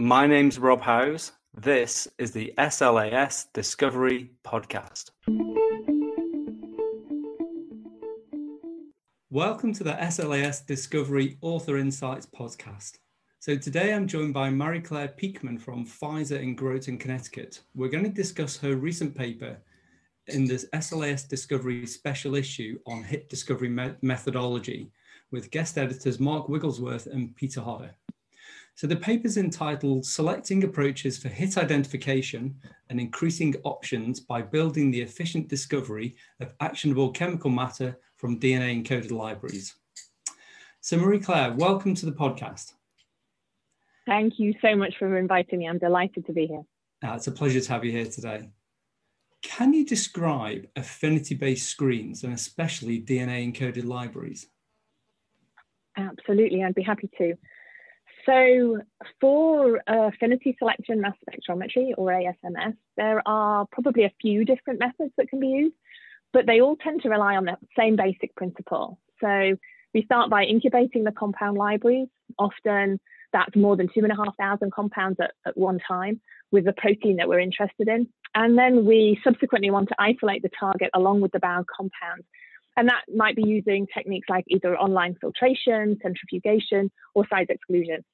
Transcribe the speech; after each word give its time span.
My 0.00 0.26
name's 0.26 0.58
Rob 0.58 0.80
Howes. 0.80 1.32
This 1.52 2.08
is 2.16 2.32
the 2.32 2.54
SLAS 2.56 3.48
Discovery 3.52 4.30
Podcast. 4.42 5.10
Welcome 9.28 9.74
to 9.74 9.84
the 9.84 9.92
SLAS 10.10 10.64
Discovery 10.64 11.36
Author 11.42 11.76
Insights 11.76 12.24
Podcast. 12.24 12.92
So 13.40 13.56
today 13.58 13.92
I'm 13.92 14.08
joined 14.08 14.32
by 14.32 14.48
Marie 14.48 14.80
Claire 14.80 15.12
Peekman 15.20 15.60
from 15.60 15.84
Pfizer 15.84 16.40
in 16.40 16.54
Groton, 16.54 16.96
Connecticut. 16.96 17.60
We're 17.74 17.90
going 17.90 18.04
to 18.04 18.10
discuss 18.10 18.56
her 18.56 18.76
recent 18.76 19.14
paper 19.14 19.58
in 20.28 20.46
this 20.46 20.64
SLAS 20.72 21.28
Discovery 21.28 21.84
special 21.84 22.36
issue 22.36 22.78
on 22.86 23.04
hit 23.04 23.28
discovery 23.28 23.68
me- 23.68 23.92
methodology 24.00 24.92
with 25.30 25.50
guest 25.50 25.76
editors 25.76 26.18
Mark 26.18 26.48
Wigglesworth 26.48 27.06
and 27.06 27.36
Peter 27.36 27.60
Hodder. 27.60 27.94
So 28.80 28.86
the 28.86 28.96
paper 28.96 29.26
is 29.26 29.36
entitled 29.36 30.06
Selecting 30.06 30.64
Approaches 30.64 31.18
for 31.18 31.28
Hit 31.28 31.58
Identification 31.58 32.56
and 32.88 32.98
Increasing 32.98 33.54
Options 33.62 34.20
by 34.20 34.40
Building 34.40 34.90
the 34.90 35.02
Efficient 35.02 35.48
Discovery 35.48 36.16
of 36.40 36.54
Actionable 36.60 37.10
Chemical 37.10 37.50
Matter 37.50 37.98
from 38.16 38.40
DNA 38.40 38.82
Encoded 38.82 39.10
Libraries. 39.10 39.74
So 40.80 40.96
Marie 40.96 41.18
Claire, 41.18 41.52
welcome 41.52 41.94
to 41.94 42.06
the 42.06 42.12
podcast. 42.12 42.72
Thank 44.06 44.38
you 44.38 44.54
so 44.62 44.74
much 44.74 44.96
for 44.98 45.14
inviting 45.18 45.58
me. 45.58 45.68
I'm 45.68 45.76
delighted 45.76 46.24
to 46.24 46.32
be 46.32 46.46
here. 46.46 46.62
Uh, 47.04 47.16
it's 47.16 47.26
a 47.26 47.32
pleasure 47.32 47.60
to 47.60 47.72
have 47.72 47.84
you 47.84 47.92
here 47.92 48.06
today. 48.06 48.48
Can 49.42 49.74
you 49.74 49.84
describe 49.84 50.66
affinity-based 50.74 51.68
screens 51.68 52.24
and 52.24 52.32
especially 52.32 53.02
DNA 53.02 53.46
encoded 53.46 53.84
libraries? 53.84 54.46
Absolutely, 55.98 56.64
I'd 56.64 56.74
be 56.74 56.82
happy 56.82 57.10
to. 57.18 57.36
So 58.26 58.80
for 59.20 59.78
uh, 59.88 60.08
affinity 60.08 60.56
selection 60.58 61.00
mass 61.00 61.14
spectrometry 61.28 61.92
or 61.96 62.08
ASMS, 62.08 62.76
there 62.96 63.22
are 63.26 63.66
probably 63.72 64.04
a 64.04 64.12
few 64.20 64.44
different 64.44 64.80
methods 64.80 65.12
that 65.16 65.28
can 65.28 65.40
be 65.40 65.48
used, 65.48 65.74
but 66.32 66.46
they 66.46 66.60
all 66.60 66.76
tend 66.76 67.02
to 67.02 67.08
rely 67.08 67.36
on 67.36 67.44
the 67.44 67.56
same 67.78 67.96
basic 67.96 68.34
principle. 68.34 68.98
So 69.20 69.56
we 69.94 70.04
start 70.04 70.30
by 70.30 70.44
incubating 70.44 71.04
the 71.04 71.12
compound 71.12 71.56
libraries. 71.56 72.08
Often 72.38 73.00
that's 73.32 73.54
more 73.56 73.76
than 73.76 73.88
two 73.88 74.02
and 74.02 74.12
a 74.12 74.16
half 74.16 74.36
thousand 74.36 74.72
compounds 74.72 75.18
at, 75.20 75.32
at 75.46 75.56
one 75.56 75.78
time 75.86 76.20
with 76.50 76.64
the 76.64 76.72
protein 76.72 77.16
that 77.16 77.28
we're 77.28 77.40
interested 77.40 77.88
in. 77.88 78.08
And 78.34 78.58
then 78.58 78.84
we 78.84 79.20
subsequently 79.24 79.70
want 79.70 79.88
to 79.88 79.94
isolate 79.98 80.42
the 80.42 80.50
target 80.58 80.90
along 80.94 81.20
with 81.20 81.32
the 81.32 81.40
bound 81.40 81.66
compounds 81.66 82.26
and 82.76 82.88
that 82.88 83.02
might 83.14 83.36
be 83.36 83.46
using 83.46 83.86
techniques 83.92 84.28
like 84.28 84.44
either 84.48 84.76
online 84.76 85.16
filtration, 85.20 85.98
centrifugation, 86.02 86.90
or 87.14 87.26
size 87.28 87.46
exclusion. 87.48 88.04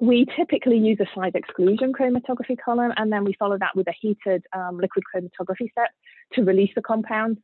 We 0.00 0.26
typically 0.36 0.78
use 0.78 0.98
a 1.00 1.06
size 1.14 1.32
exclusion 1.34 1.92
chromatography 1.92 2.56
column, 2.64 2.92
and 2.96 3.12
then 3.12 3.24
we 3.24 3.34
follow 3.38 3.58
that 3.58 3.74
with 3.74 3.88
a 3.88 3.94
heated 4.00 4.44
um, 4.56 4.78
liquid 4.78 5.04
chromatography 5.12 5.70
set 5.74 5.90
to 6.34 6.44
release 6.44 6.70
the 6.74 6.82
compounds. 6.82 7.40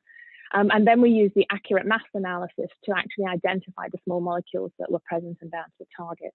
Um, 0.54 0.70
and 0.70 0.86
then 0.86 1.00
we 1.00 1.10
use 1.10 1.32
the 1.34 1.46
accurate 1.50 1.84
mass 1.84 2.04
analysis 2.14 2.70
to 2.84 2.92
actually 2.96 3.26
identify 3.26 3.88
the 3.90 3.98
small 4.04 4.20
molecules 4.20 4.70
that 4.78 4.90
were 4.90 5.00
present 5.00 5.38
and 5.40 5.50
bound 5.50 5.66
to 5.66 5.84
the 5.84 5.86
target. 5.96 6.32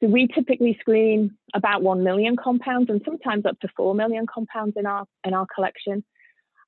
So 0.00 0.08
we 0.08 0.28
typically 0.28 0.76
screen 0.80 1.36
about 1.54 1.82
1 1.82 2.04
million 2.04 2.36
compounds 2.36 2.88
and 2.88 3.00
sometimes 3.04 3.44
up 3.44 3.58
to 3.60 3.68
4 3.76 3.94
million 3.94 4.26
compounds 4.32 4.76
in 4.76 4.86
our, 4.86 5.06
in 5.24 5.34
our 5.34 5.46
collection. 5.52 6.04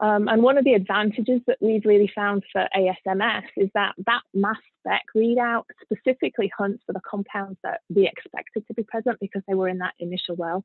Um, 0.01 0.29
and 0.29 0.43
one 0.43 0.59
of 0.59 0.65
the 0.65 0.75
advantages 0.75 1.41
that 1.47 1.59
we've 1.61 1.85
really 1.85 2.11
found 2.15 2.43
for 2.53 2.69
ASMS 2.77 3.45
is 3.57 3.71
that 3.75 3.95
that 4.07 4.23
mass 4.33 4.57
spec 4.81 5.03
readout 5.17 5.65
specifically 5.83 6.51
hunts 6.57 6.83
for 6.87 6.93
the 6.93 7.01
compounds 7.09 7.59
that 7.63 7.81
we 7.95 8.07
expected 8.07 8.67
to 8.67 8.75
be 8.75 8.83
present 8.83 9.19
because 9.21 9.43
they 9.47 9.55
were 9.55 9.69
in 9.69 9.79
that 9.79 9.95
initial 9.99 10.35
well. 10.37 10.65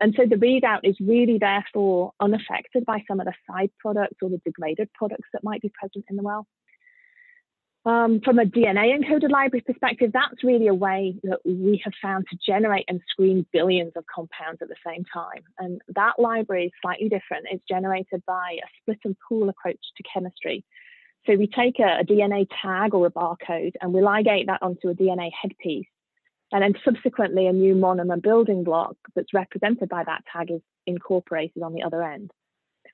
And 0.00 0.14
so 0.16 0.24
the 0.24 0.36
readout 0.36 0.80
is 0.82 0.96
really 0.98 1.38
therefore 1.38 2.12
unaffected 2.20 2.86
by 2.86 3.04
some 3.06 3.20
of 3.20 3.26
the 3.26 3.34
side 3.48 3.70
products 3.78 4.16
or 4.22 4.30
the 4.30 4.40
degraded 4.44 4.90
products 4.94 5.28
that 5.32 5.44
might 5.44 5.60
be 5.60 5.70
present 5.78 6.06
in 6.08 6.16
the 6.16 6.22
well. 6.22 6.46
Um, 7.86 8.20
from 8.22 8.38
a 8.38 8.44
DNA 8.44 8.94
encoded 8.94 9.30
library 9.30 9.62
perspective, 9.62 10.10
that's 10.12 10.44
really 10.44 10.66
a 10.66 10.74
way 10.74 11.14
that 11.22 11.38
we 11.46 11.80
have 11.82 11.94
found 12.02 12.26
to 12.30 12.38
generate 12.44 12.84
and 12.88 13.00
screen 13.08 13.46
billions 13.52 13.92
of 13.96 14.04
compounds 14.14 14.60
at 14.60 14.68
the 14.68 14.76
same 14.86 15.04
time. 15.12 15.42
And 15.58 15.80
that 15.94 16.18
library 16.18 16.66
is 16.66 16.72
slightly 16.82 17.08
different. 17.08 17.46
It's 17.50 17.64
generated 17.66 18.22
by 18.26 18.58
a 18.62 18.68
split 18.80 18.98
and 19.04 19.16
pool 19.26 19.48
approach 19.48 19.80
to 19.96 20.02
chemistry. 20.02 20.62
So 21.26 21.36
we 21.36 21.46
take 21.46 21.78
a, 21.78 22.00
a 22.00 22.04
DNA 22.04 22.46
tag 22.62 22.92
or 22.92 23.06
a 23.06 23.10
barcode 23.10 23.72
and 23.80 23.94
we 23.94 24.00
ligate 24.00 24.46
that 24.46 24.62
onto 24.62 24.88
a 24.88 24.94
DNA 24.94 25.30
headpiece. 25.40 25.86
And 26.52 26.62
then 26.62 26.74
subsequently, 26.84 27.46
a 27.46 27.52
new 27.52 27.74
monomer 27.74 28.20
building 28.20 28.64
block 28.64 28.96
that's 29.14 29.32
represented 29.32 29.88
by 29.88 30.04
that 30.04 30.24
tag 30.30 30.50
is 30.50 30.60
incorporated 30.86 31.62
on 31.62 31.72
the 31.72 31.82
other 31.82 32.02
end. 32.02 32.30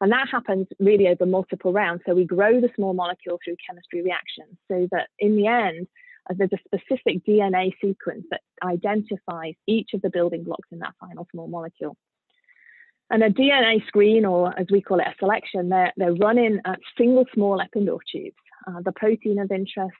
And 0.00 0.12
that 0.12 0.28
happens 0.30 0.66
really 0.78 1.08
over 1.08 1.26
multiple 1.26 1.72
rounds. 1.72 2.02
So 2.06 2.14
we 2.14 2.24
grow 2.24 2.60
the 2.60 2.70
small 2.74 2.92
molecule 2.92 3.38
through 3.42 3.56
chemistry 3.66 4.02
reactions 4.02 4.56
so 4.68 4.88
that 4.92 5.08
in 5.18 5.36
the 5.36 5.46
end, 5.46 5.86
uh, 6.28 6.34
there's 6.36 6.52
a 6.52 6.58
specific 6.64 7.24
DNA 7.24 7.72
sequence 7.80 8.24
that 8.30 8.42
identifies 8.62 9.54
each 9.66 9.90
of 9.94 10.02
the 10.02 10.10
building 10.10 10.44
blocks 10.44 10.68
in 10.70 10.80
that 10.80 10.94
final 11.00 11.26
small 11.32 11.48
molecule. 11.48 11.96
And 13.08 13.22
a 13.22 13.30
DNA 13.30 13.86
screen, 13.86 14.24
or 14.24 14.58
as 14.58 14.66
we 14.70 14.82
call 14.82 14.98
it, 14.98 15.06
a 15.06 15.14
selection, 15.18 15.68
they're, 15.68 15.92
they're 15.96 16.14
run 16.14 16.38
in 16.38 16.60
at 16.64 16.80
single 16.98 17.24
small 17.32 17.60
Eppendorf 17.60 18.00
tubes. 18.10 18.36
Uh, 18.66 18.80
the 18.84 18.92
protein 18.92 19.38
of 19.38 19.52
interest 19.52 19.94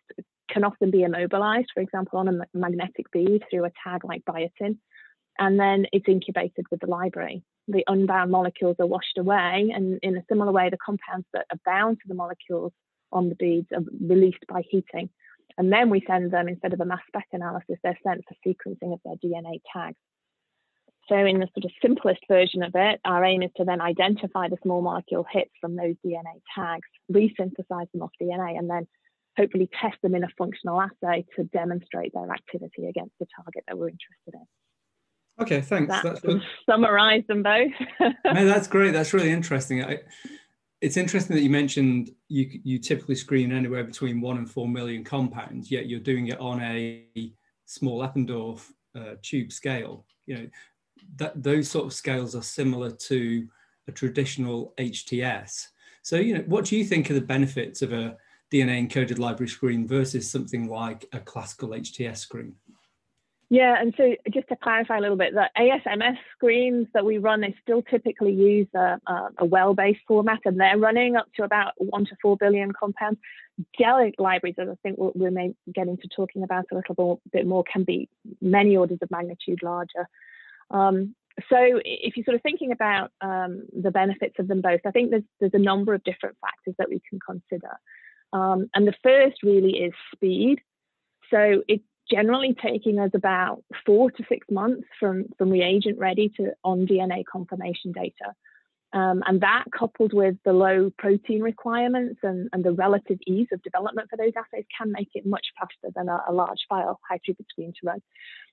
can 0.51 0.65
often 0.65 0.91
be 0.91 1.05
immobilized, 1.05 1.69
for 1.73 1.81
example, 1.81 2.19
on 2.19 2.29
a 2.29 2.33
magnetic 2.53 3.11
bead 3.13 3.45
through 3.49 3.65
a 3.65 3.71
tag 3.85 4.05
like 4.05 4.25
biotin, 4.25 4.77
and 5.39 5.59
then 5.59 5.87
it's 5.93 6.09
incubated 6.09 6.67
with 6.71 6.81
the 6.81 6.87
library 6.87 7.43
the 7.69 7.85
unbound 7.87 8.31
molecules 8.31 8.77
are 8.79 8.87
washed 8.87 9.19
away. 9.19 9.73
And 9.75 9.99
in 10.03 10.17
a 10.17 10.25
similar 10.29 10.53
way, 10.53 10.71
the 10.71 10.79
compounds 10.85 11.27
that 11.33 11.47
are 11.51 11.61
bound 11.65 11.99
to 11.99 12.09
the 12.09 12.15
molecules 12.15 12.73
on 13.13 13.29
the 13.29 13.35
beads 13.35 13.69
are 13.75 13.83
released 14.01 14.45
by 14.49 14.63
heating. 14.69 15.11
And 15.59 15.73
then 15.73 15.91
we 15.91 16.05
send 16.07 16.33
them, 16.33 16.49
instead 16.49 16.75
of 16.75 16.81
a 16.81 16.85
mass 16.85 17.01
spec 17.09 17.27
analysis, 17.33 17.77
they're 17.83 17.99
sent 18.07 18.25
for 18.29 18.35
sequencing 18.47 18.93
of 18.93 19.01
their 19.05 19.17
DNA 19.17 19.61
tags. 19.73 19.97
So, 21.09 21.17
in 21.17 21.39
the 21.39 21.49
sort 21.55 21.65
of 21.65 21.71
simplest 21.81 22.21
version 22.29 22.65
of 22.65 22.73
it, 22.75 23.01
our 23.05 23.25
aim 23.25 23.43
is 23.43 23.53
to 23.57 23.65
then 23.65 23.81
identify 23.81 24.49
the 24.49 24.59
small 24.63 24.83
molecule 24.83 25.25
hits 25.31 25.53
from 25.61 25.77
those 25.77 25.95
DNA 26.05 26.43
tags, 26.55 26.89
resynthesize 27.11 27.91
them 27.93 28.03
off 28.03 28.11
DNA, 28.21 28.59
and 28.59 28.69
then 28.69 28.89
hopefully 29.39 29.71
test 29.81 29.97
them 30.03 30.17
in 30.17 30.25
a 30.25 30.29
functional 30.37 30.81
assay 30.81 31.25
to 31.37 31.45
demonstrate 31.45 32.13
their 32.13 32.31
activity 32.33 32.87
against 32.89 33.15
the 33.21 33.27
target 33.37 33.63
that 33.69 33.79
we're 33.79 33.89
interested 33.89 34.35
in. 34.35 34.47
Okay, 35.41 35.61
thanks. 35.61 35.89
That 35.89 36.03
that's 36.03 36.21
good. 36.21 36.43
Summarize 36.69 37.25
them 37.29 37.43
both. 37.43 37.73
no, 38.01 38.47
that's 38.47 38.69
great. 38.69 38.93
That's 38.93 39.13
really 39.13 39.31
interesting. 39.31 39.85
I, 39.85 40.01
it's 40.81 40.97
interesting 40.97 41.37
that 41.37 41.43
you 41.43 41.51
mentioned 41.51 42.11
you 42.29 42.61
you 42.65 42.79
typically 42.79 43.15
screen 43.15 43.53
anywhere 43.53 43.85
between 43.85 44.21
one 44.21 44.39
and 44.39 44.51
four 44.51 44.69
million 44.69 45.05
compounds, 45.05 45.71
yet 45.71 45.89
you're 45.89 46.01
doing 46.01 46.29
it 46.29 46.41
on 46.41 46.63
a 46.63 47.33
small 47.67 48.01
Eppendorf 48.07 48.63
uh, 48.95 49.15
tube 49.23 49.53
scale. 49.53 50.07
You 50.27 50.37
know, 50.37 50.49
that 51.17 51.43
those 51.43 51.71
sort 51.71 51.87
of 51.87 51.93
scales 51.93 52.35
are 52.35 52.43
similar 52.43 52.91
to 52.91 53.47
a 53.89 53.93
traditional 53.93 54.75
HTS. 54.79 55.69
So, 56.03 56.17
you 56.17 56.35
know, 56.35 56.45
what 56.47 56.65
do 56.65 56.77
you 56.77 56.85
think 56.85 57.11
are 57.11 57.15
the 57.15 57.21
benefits 57.21 57.83
of 57.83 57.93
a 57.93 58.17
DNA 58.53 58.89
encoded 58.89 59.19
library 59.19 59.49
screen 59.49 59.87
versus 59.87 60.31
something 60.31 60.69
like 60.69 61.05
a 61.13 61.21
classical 61.21 61.71
HTS 61.71 62.19
screen? 62.19 62.55
Yeah, 63.49 63.77
and 63.81 63.95
so 63.97 64.17
just 64.35 64.49
to 64.49 64.57
clarify 64.57 64.99
a 64.99 65.01
little 65.01 65.17
bit, 65.17 65.33
the 65.33 65.49
ASMS 65.57 66.17
screens 66.35 66.89
that 66.95 67.05
we 67.05 67.19
run, 67.19 67.41
they 67.41 67.55
still 67.63 67.81
typically 67.81 68.33
use 68.33 68.67
a, 68.75 68.99
a, 69.39 69.45
well-based 69.45 70.01
format, 70.09 70.41
and 70.45 70.59
they're 70.59 70.77
running 70.77 71.15
up 71.15 71.27
to 71.37 71.45
about 71.45 71.75
one 71.79 72.07
to 72.07 72.17
four 72.21 72.37
billion 72.37 72.73
compounds. 72.73 73.21
GEL 73.79 74.11
libraries, 74.19 74.57
as 74.59 74.69
I 74.69 74.75
think 74.83 74.99
we 75.15 75.31
may 75.31 75.55
get 75.73 75.87
into 75.87 76.09
talking 76.15 76.43
about 76.43 76.67
a 76.73 76.75
little 76.75 76.97
more, 76.99 77.21
bit 77.33 77.47
more, 77.47 77.63
can 77.73 77.85
be 77.85 78.09
many 78.41 78.77
orders 78.77 78.99
of 79.01 79.11
magnitude 79.13 79.63
larger. 79.63 80.09
Um, 80.73 81.15
so 81.49 81.57
if 81.85 82.17
you're 82.17 82.25
sort 82.25 82.35
of 82.35 82.43
thinking 82.43 82.73
about 82.73 83.13
um, 83.21 83.63
the 83.73 83.93
benefits 83.93 84.35
of 84.41 84.49
them 84.49 84.61
both, 84.61 84.81
I 84.85 84.91
think 84.91 85.11
there's 85.11 85.23
there's 85.39 85.55
a 85.55 85.59
number 85.59 85.95
of 85.95 86.03
different 86.03 86.37
factors 86.41 86.75
that 86.79 86.89
we 86.89 87.01
can 87.09 87.21
consider. 87.21 87.79
Um, 88.33 88.69
and 88.75 88.89
the 88.89 88.95
first 89.05 89.43
really 89.45 89.79
is 89.79 89.93
speed. 90.13 90.61
So 91.31 91.63
it 91.69 91.83
generally 92.11 92.55
taking 92.63 92.99
us 92.99 93.11
about 93.15 93.63
four 93.85 94.11
to 94.11 94.25
six 94.29 94.47
months 94.51 94.87
from, 94.99 95.25
from 95.39 95.51
reagent 95.51 95.99
ready 95.99 96.31
to 96.37 96.53
on 96.65 96.87
DNA 96.87 97.25
confirmation 97.31 97.93
data. 97.93 98.35
Um, 98.93 99.23
and 99.27 99.41
that 99.43 99.65
coupled 99.77 100.13
with 100.15 100.37
the 100.45 100.53
low 100.53 100.91
protein 100.97 101.43
requirements 101.43 102.21
and, 102.23 102.49
and 102.53 102.65
the 102.65 102.73
relative 102.73 103.19
ease 103.27 103.49
of 103.53 103.63
development 103.63 104.09
for 104.09 104.17
those 104.17 104.33
assays 104.37 104.65
can 104.79 104.93
make 104.93 105.11
it 105.15 105.27
much 105.27 105.45
faster 105.59 105.93
than 105.95 106.09
a, 106.09 106.23
a 106.29 106.33
large 106.33 106.61
file 106.69 106.99
high 107.07 107.19
throughput 107.19 107.47
screen 107.51 107.73
to 107.73 107.87
run. 107.87 108.01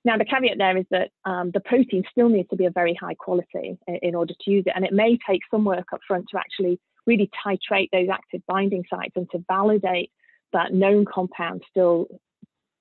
Now, 0.03 0.17
the 0.17 0.25
caveat 0.25 0.57
there 0.57 0.75
is 0.75 0.85
that 0.89 1.11
um, 1.23 1.51
the 1.51 1.61
protein 1.61 2.03
still 2.11 2.29
needs 2.29 2.49
to 2.49 2.57
be 2.57 2.65
of 2.65 2.73
very 2.73 2.97
high 2.99 3.13
quality 3.13 3.77
in, 3.87 3.95
in 4.01 4.15
order 4.15 4.33
to 4.33 4.51
use 4.51 4.63
it. 4.65 4.73
And 4.75 4.83
it 4.83 4.91
may 4.91 5.17
take 5.25 5.41
some 5.49 5.63
work 5.63 5.93
up 5.93 6.01
front 6.05 6.25
to 6.31 6.39
actually 6.39 6.79
really 7.05 7.29
titrate 7.45 7.89
those 7.91 8.09
active 8.11 8.41
binding 8.47 8.83
sites 8.89 9.13
and 9.15 9.29
to 9.31 9.43
validate 9.47 10.11
that 10.51 10.73
known 10.73 11.05
compound 11.05 11.63
still 11.69 12.07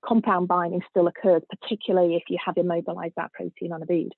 compound 0.05 0.47
binding 0.47 0.81
still 0.89 1.07
occurs, 1.07 1.41
particularly 1.49 2.15
if 2.15 2.23
you 2.29 2.37
have 2.43 2.57
immobilized 2.57 3.15
that 3.17 3.33
protein 3.33 3.71
on 3.71 3.81
a 3.81 3.85
bead. 3.85 4.11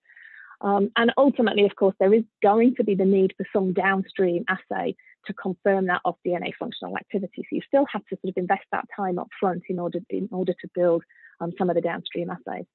Um, 0.61 0.91
and 0.95 1.11
ultimately, 1.17 1.65
of 1.65 1.75
course, 1.75 1.95
there 1.99 2.13
is 2.13 2.23
going 2.41 2.75
to 2.75 2.83
be 2.83 2.95
the 2.95 3.05
need 3.05 3.33
for 3.37 3.45
some 3.53 3.73
downstream 3.73 4.45
assay 4.47 4.95
to 5.27 5.33
confirm 5.33 5.87
that 5.87 6.01
off 6.05 6.15
DNA 6.25 6.51
functional 6.57 6.95
activity. 6.97 7.43
So 7.43 7.55
you 7.55 7.61
still 7.67 7.85
have 7.91 8.05
to 8.05 8.17
sort 8.21 8.29
of 8.29 8.37
invest 8.37 8.63
that 8.71 8.85
time 8.95 9.19
up 9.19 9.27
front 9.39 9.63
in 9.69 9.79
order, 9.79 9.99
in 10.09 10.29
order 10.31 10.53
to 10.53 10.69
build 10.73 11.03
um, 11.41 11.51
some 11.57 11.69
of 11.69 11.75
the 11.75 11.81
downstream 11.81 12.29
assays. 12.29 12.65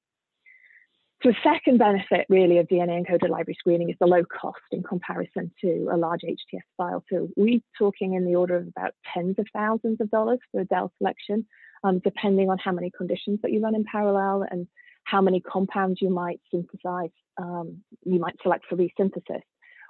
So 1.23 1.29
a 1.29 1.33
second 1.43 1.77
benefit 1.77 2.25
really 2.29 2.57
of 2.57 2.67
DNA 2.67 3.05
encoded 3.05 3.29
library 3.29 3.55
screening 3.59 3.91
is 3.91 3.95
the 3.99 4.07
low 4.07 4.23
cost 4.23 4.57
in 4.71 4.81
comparison 4.81 5.51
to 5.61 5.89
a 5.91 5.97
large 5.97 6.21
HTS 6.21 6.61
file. 6.77 7.03
So 7.11 7.29
we're 7.37 7.59
talking 7.77 8.15
in 8.15 8.25
the 8.25 8.35
order 8.35 8.55
of 8.55 8.67
about 8.67 8.93
tens 9.13 9.35
of 9.37 9.45
thousands 9.53 10.01
of 10.01 10.09
dollars 10.09 10.39
for 10.51 10.61
a 10.61 10.65
DEL 10.65 10.91
selection, 10.97 11.45
um, 11.83 11.99
depending 11.99 12.49
on 12.49 12.57
how 12.57 12.71
many 12.71 12.91
conditions 12.95 13.39
that 13.41 13.51
you 13.51 13.61
run 13.61 13.75
in 13.75 13.83
parallel 13.83 14.45
and 14.49 14.67
how 15.03 15.21
many 15.21 15.41
compounds 15.41 16.01
you 16.01 16.09
might 16.09 16.39
synthesize, 16.51 17.09
um, 17.37 17.81
you 18.05 18.19
might 18.19 18.35
select 18.41 18.65
for 18.69 18.75
resynthesis. 18.75 19.41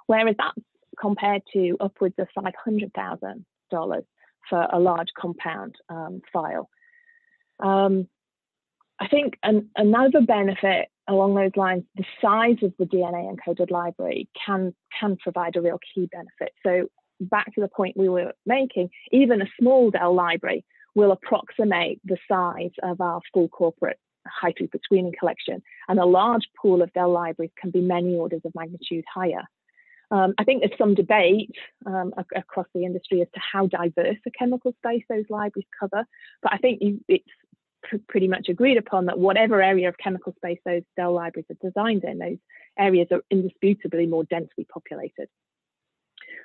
Whereas 0.06 0.34
that's 0.38 0.66
compared 1.00 1.42
to 1.52 1.76
upwards 1.80 2.14
of 2.18 2.28
$500,000 2.36 4.02
for 4.48 4.66
a 4.72 4.78
large 4.78 5.08
compound 5.18 5.76
um, 5.88 6.20
file. 6.32 6.68
Um, 7.60 8.08
I 8.98 9.08
think 9.08 9.34
an, 9.42 9.70
another 9.76 10.20
benefit 10.20 10.88
along 11.08 11.34
those 11.34 11.56
lines, 11.56 11.84
the 11.96 12.04
size 12.20 12.56
of 12.62 12.72
the 12.78 12.84
DNA 12.84 13.34
encoded 13.34 13.70
library 13.70 14.28
can 14.46 14.74
can 14.98 15.16
provide 15.16 15.56
a 15.56 15.60
real 15.60 15.78
key 15.94 16.08
benefit. 16.12 16.52
So 16.62 16.88
back 17.20 17.52
to 17.54 17.60
the 17.60 17.68
point 17.68 17.96
we 17.96 18.08
were 18.08 18.32
making, 18.46 18.90
even 19.10 19.42
a 19.42 19.46
small 19.58 19.90
DEL 19.90 20.14
library 20.14 20.64
will 20.94 21.12
approximate 21.12 22.00
the 22.04 22.18
size 22.28 22.72
of 22.82 23.00
our 23.00 23.20
full 23.32 23.48
corporate 23.48 23.98
high 24.26 24.52
throughput 24.52 24.82
screening 24.84 25.14
collection, 25.18 25.62
and 25.88 25.98
a 25.98 26.04
large 26.04 26.48
pool 26.60 26.82
of 26.82 26.92
DEL 26.92 27.10
libraries 27.10 27.50
can 27.60 27.70
be 27.70 27.80
many 27.80 28.14
orders 28.14 28.40
of 28.44 28.54
magnitude 28.54 29.04
higher. 29.12 29.42
Um, 30.10 30.34
I 30.36 30.44
think 30.44 30.60
there's 30.60 30.76
some 30.78 30.94
debate 30.94 31.50
um, 31.86 32.12
across 32.36 32.66
the 32.74 32.84
industry 32.84 33.22
as 33.22 33.28
to 33.34 33.40
how 33.40 33.66
diverse 33.66 34.18
a 34.26 34.30
chemical 34.30 34.74
space 34.84 35.02
those 35.08 35.24
libraries 35.30 35.66
cover, 35.78 36.04
but 36.42 36.52
I 36.52 36.58
think 36.58 36.82
you, 36.82 37.00
it's 37.08 37.24
pretty 38.08 38.28
much 38.28 38.48
agreed 38.48 38.76
upon 38.76 39.06
that 39.06 39.18
whatever 39.18 39.62
area 39.62 39.88
of 39.88 39.96
chemical 39.98 40.34
space 40.36 40.58
those 40.64 40.82
DEL 40.96 41.14
libraries 41.14 41.46
are 41.50 41.68
designed 41.68 42.04
in, 42.04 42.18
those 42.18 42.38
areas 42.78 43.08
are 43.10 43.22
indisputably 43.30 44.06
more 44.06 44.24
densely 44.24 44.66
populated. 44.72 45.28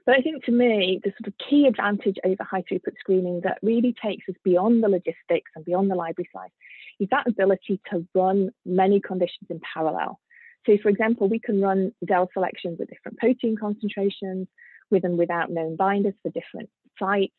But 0.08 0.16
I 0.16 0.22
think 0.22 0.46
to 0.46 0.54
me, 0.54 1.02
the 1.04 1.12
sort 1.20 1.28
of 1.28 1.34
key 1.38 1.68
advantage 1.68 2.16
over 2.26 2.42
high 2.42 2.64
throughput 2.64 2.98
screening 2.98 3.42
that 3.44 3.60
really 3.62 3.94
takes 4.02 4.28
us 4.30 4.36
beyond 4.42 4.82
the 4.82 4.88
logistics 4.88 5.52
and 5.54 5.66
beyond 5.66 5.92
the 5.92 5.96
library 5.96 6.30
size 6.34 6.50
is 6.98 7.10
that 7.12 7.28
ability 7.28 7.82
to 7.92 8.08
run 8.16 8.52
many 8.66 9.02
conditions 9.02 9.48
in 9.50 9.60
parallel. 9.74 10.18
So 10.66 10.78
for 10.82 10.88
example, 10.88 11.28
we 11.28 11.40
can 11.40 11.60
run 11.60 11.92
DEL 12.06 12.30
selections 12.34 12.80
at 12.80 12.88
different 12.88 13.18
protein 13.18 13.58
concentrations 13.60 14.48
with 14.90 15.04
and 15.04 15.18
without 15.18 15.52
known 15.52 15.76
binders 15.76 16.14
for 16.24 16.32
different 16.32 16.70
sites 16.98 17.34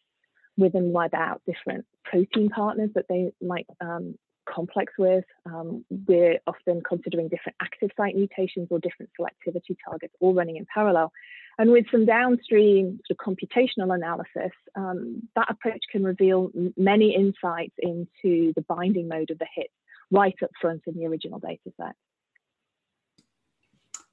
with 0.58 0.74
and 0.74 0.92
without 0.92 1.40
different 1.46 1.86
protein 2.04 2.50
partners 2.50 2.90
that 2.94 3.06
they 3.08 3.32
might 3.40 3.66
um, 3.80 4.14
complex 4.46 4.92
with. 4.98 5.24
Um, 5.46 5.86
we're 6.06 6.38
often 6.46 6.82
considering 6.86 7.28
different 7.28 7.56
active 7.62 7.90
site 7.96 8.14
mutations 8.14 8.68
or 8.70 8.78
different 8.78 9.10
selectivity 9.18 9.76
targets 9.88 10.12
all 10.20 10.34
running 10.34 10.56
in 10.56 10.66
parallel. 10.72 11.12
And 11.58 11.72
with 11.72 11.86
some 11.90 12.06
downstream 12.06 13.00
sort 13.06 13.18
of 13.18 13.36
computational 13.36 13.92
analysis, 13.92 14.52
um, 14.76 15.28
that 15.34 15.50
approach 15.50 15.82
can 15.90 16.04
reveal 16.04 16.50
many 16.76 17.14
insights 17.14 17.74
into 17.78 18.52
the 18.54 18.64
binding 18.68 19.08
mode 19.08 19.30
of 19.30 19.38
the 19.38 19.46
hit 19.52 19.70
right 20.10 20.36
up 20.42 20.50
front 20.60 20.82
in 20.86 20.94
the 20.94 21.06
original 21.06 21.40
data 21.40 21.72
set. 21.76 21.96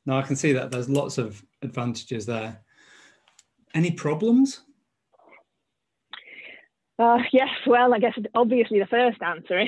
Now 0.07 0.18
I 0.18 0.24
can 0.24 0.36
see 0.36 0.53
that 0.53 0.71
there's 0.71 0.89
lots 0.89 1.18
of 1.18 1.44
advantages 1.62 2.25
there. 2.25 2.63
Any 3.74 3.91
problems? 3.91 4.62
Uh, 6.98 7.19
yes, 7.31 7.50
well, 7.68 7.94
I 7.94 8.00
guess 8.00 8.18
obviously 8.33 8.80
the 8.80 8.88
first 8.88 9.21
answer 9.21 9.59
is 9.59 9.68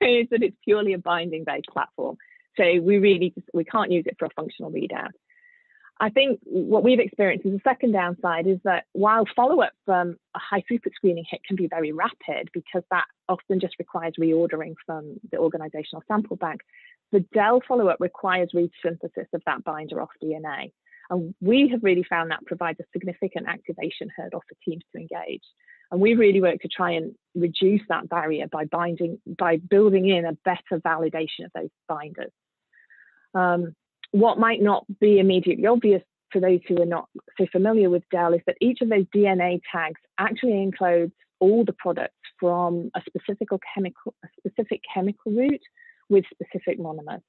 that 0.30 0.42
it's 0.42 0.56
purely 0.64 0.92
a 0.92 0.98
binding 0.98 1.44
based 1.44 1.68
platform. 1.72 2.16
So 2.56 2.64
we 2.80 2.98
really 2.98 3.32
we 3.54 3.64
can't 3.64 3.90
use 3.90 4.04
it 4.06 4.16
for 4.18 4.26
a 4.26 4.30
functional 4.36 4.70
readout. 4.70 5.12
I 6.02 6.08
think 6.08 6.40
what 6.44 6.82
we've 6.82 6.98
experienced 6.98 7.44
as 7.44 7.52
a 7.52 7.60
second 7.62 7.92
downside 7.92 8.46
is 8.46 8.58
that 8.64 8.84
while 8.92 9.26
follow 9.36 9.60
up 9.60 9.74
from 9.84 10.16
a 10.34 10.38
high 10.38 10.62
throughput 10.62 10.94
screening 10.94 11.26
hit 11.30 11.42
can 11.46 11.56
be 11.56 11.68
very 11.68 11.92
rapid 11.92 12.48
because 12.54 12.82
that 12.90 13.04
often 13.28 13.60
just 13.60 13.74
requires 13.78 14.14
reordering 14.18 14.74
from 14.86 15.16
the 15.30 15.36
organizational 15.36 16.02
sample 16.08 16.36
bank, 16.36 16.62
the 17.12 17.20
DEL 17.34 17.60
follow 17.68 17.88
up 17.88 17.98
requires 18.00 18.48
re-synthesis 18.54 19.26
of 19.34 19.42
that 19.44 19.62
binder 19.62 20.00
off 20.00 20.08
DNA. 20.22 20.72
And 21.10 21.34
we 21.42 21.68
have 21.68 21.82
really 21.82 22.04
found 22.08 22.30
that 22.30 22.46
provides 22.46 22.80
a 22.80 22.84
significant 22.94 23.46
activation 23.46 24.08
hurdle 24.16 24.42
for 24.48 24.56
teams 24.64 24.84
to 24.94 25.00
engage. 25.00 25.42
And 25.90 26.00
we 26.00 26.14
really 26.14 26.40
work 26.40 26.60
to 26.62 26.68
try 26.68 26.92
and 26.92 27.14
reduce 27.34 27.82
that 27.90 28.08
barrier 28.08 28.46
by 28.50 28.64
binding, 28.64 29.18
by 29.26 29.56
building 29.56 30.08
in 30.08 30.24
a 30.24 30.32
better 30.44 30.80
validation 30.80 31.44
of 31.44 31.50
those 31.54 31.68
binders. 31.88 32.32
Um, 33.34 33.74
what 34.12 34.38
might 34.38 34.62
not 34.62 34.84
be 35.00 35.18
immediately 35.18 35.66
obvious 35.66 36.02
for 36.32 36.40
those 36.40 36.60
who 36.68 36.80
are 36.80 36.86
not 36.86 37.08
so 37.38 37.46
familiar 37.50 37.90
with 37.90 38.02
DEL 38.10 38.34
is 38.34 38.40
that 38.46 38.56
each 38.60 38.80
of 38.80 38.88
those 38.88 39.04
DNA 39.14 39.60
tags 39.72 40.00
actually 40.18 40.52
encodes 40.52 41.12
all 41.40 41.64
the 41.64 41.72
products 41.72 42.14
from 42.38 42.90
a 42.94 43.00
specific 43.06 43.48
chemical, 43.74 44.14
a 44.24 44.28
specific 44.38 44.80
chemical 44.92 45.32
route 45.32 45.62
with 46.08 46.24
specific 46.32 46.78
monomers. 46.78 47.22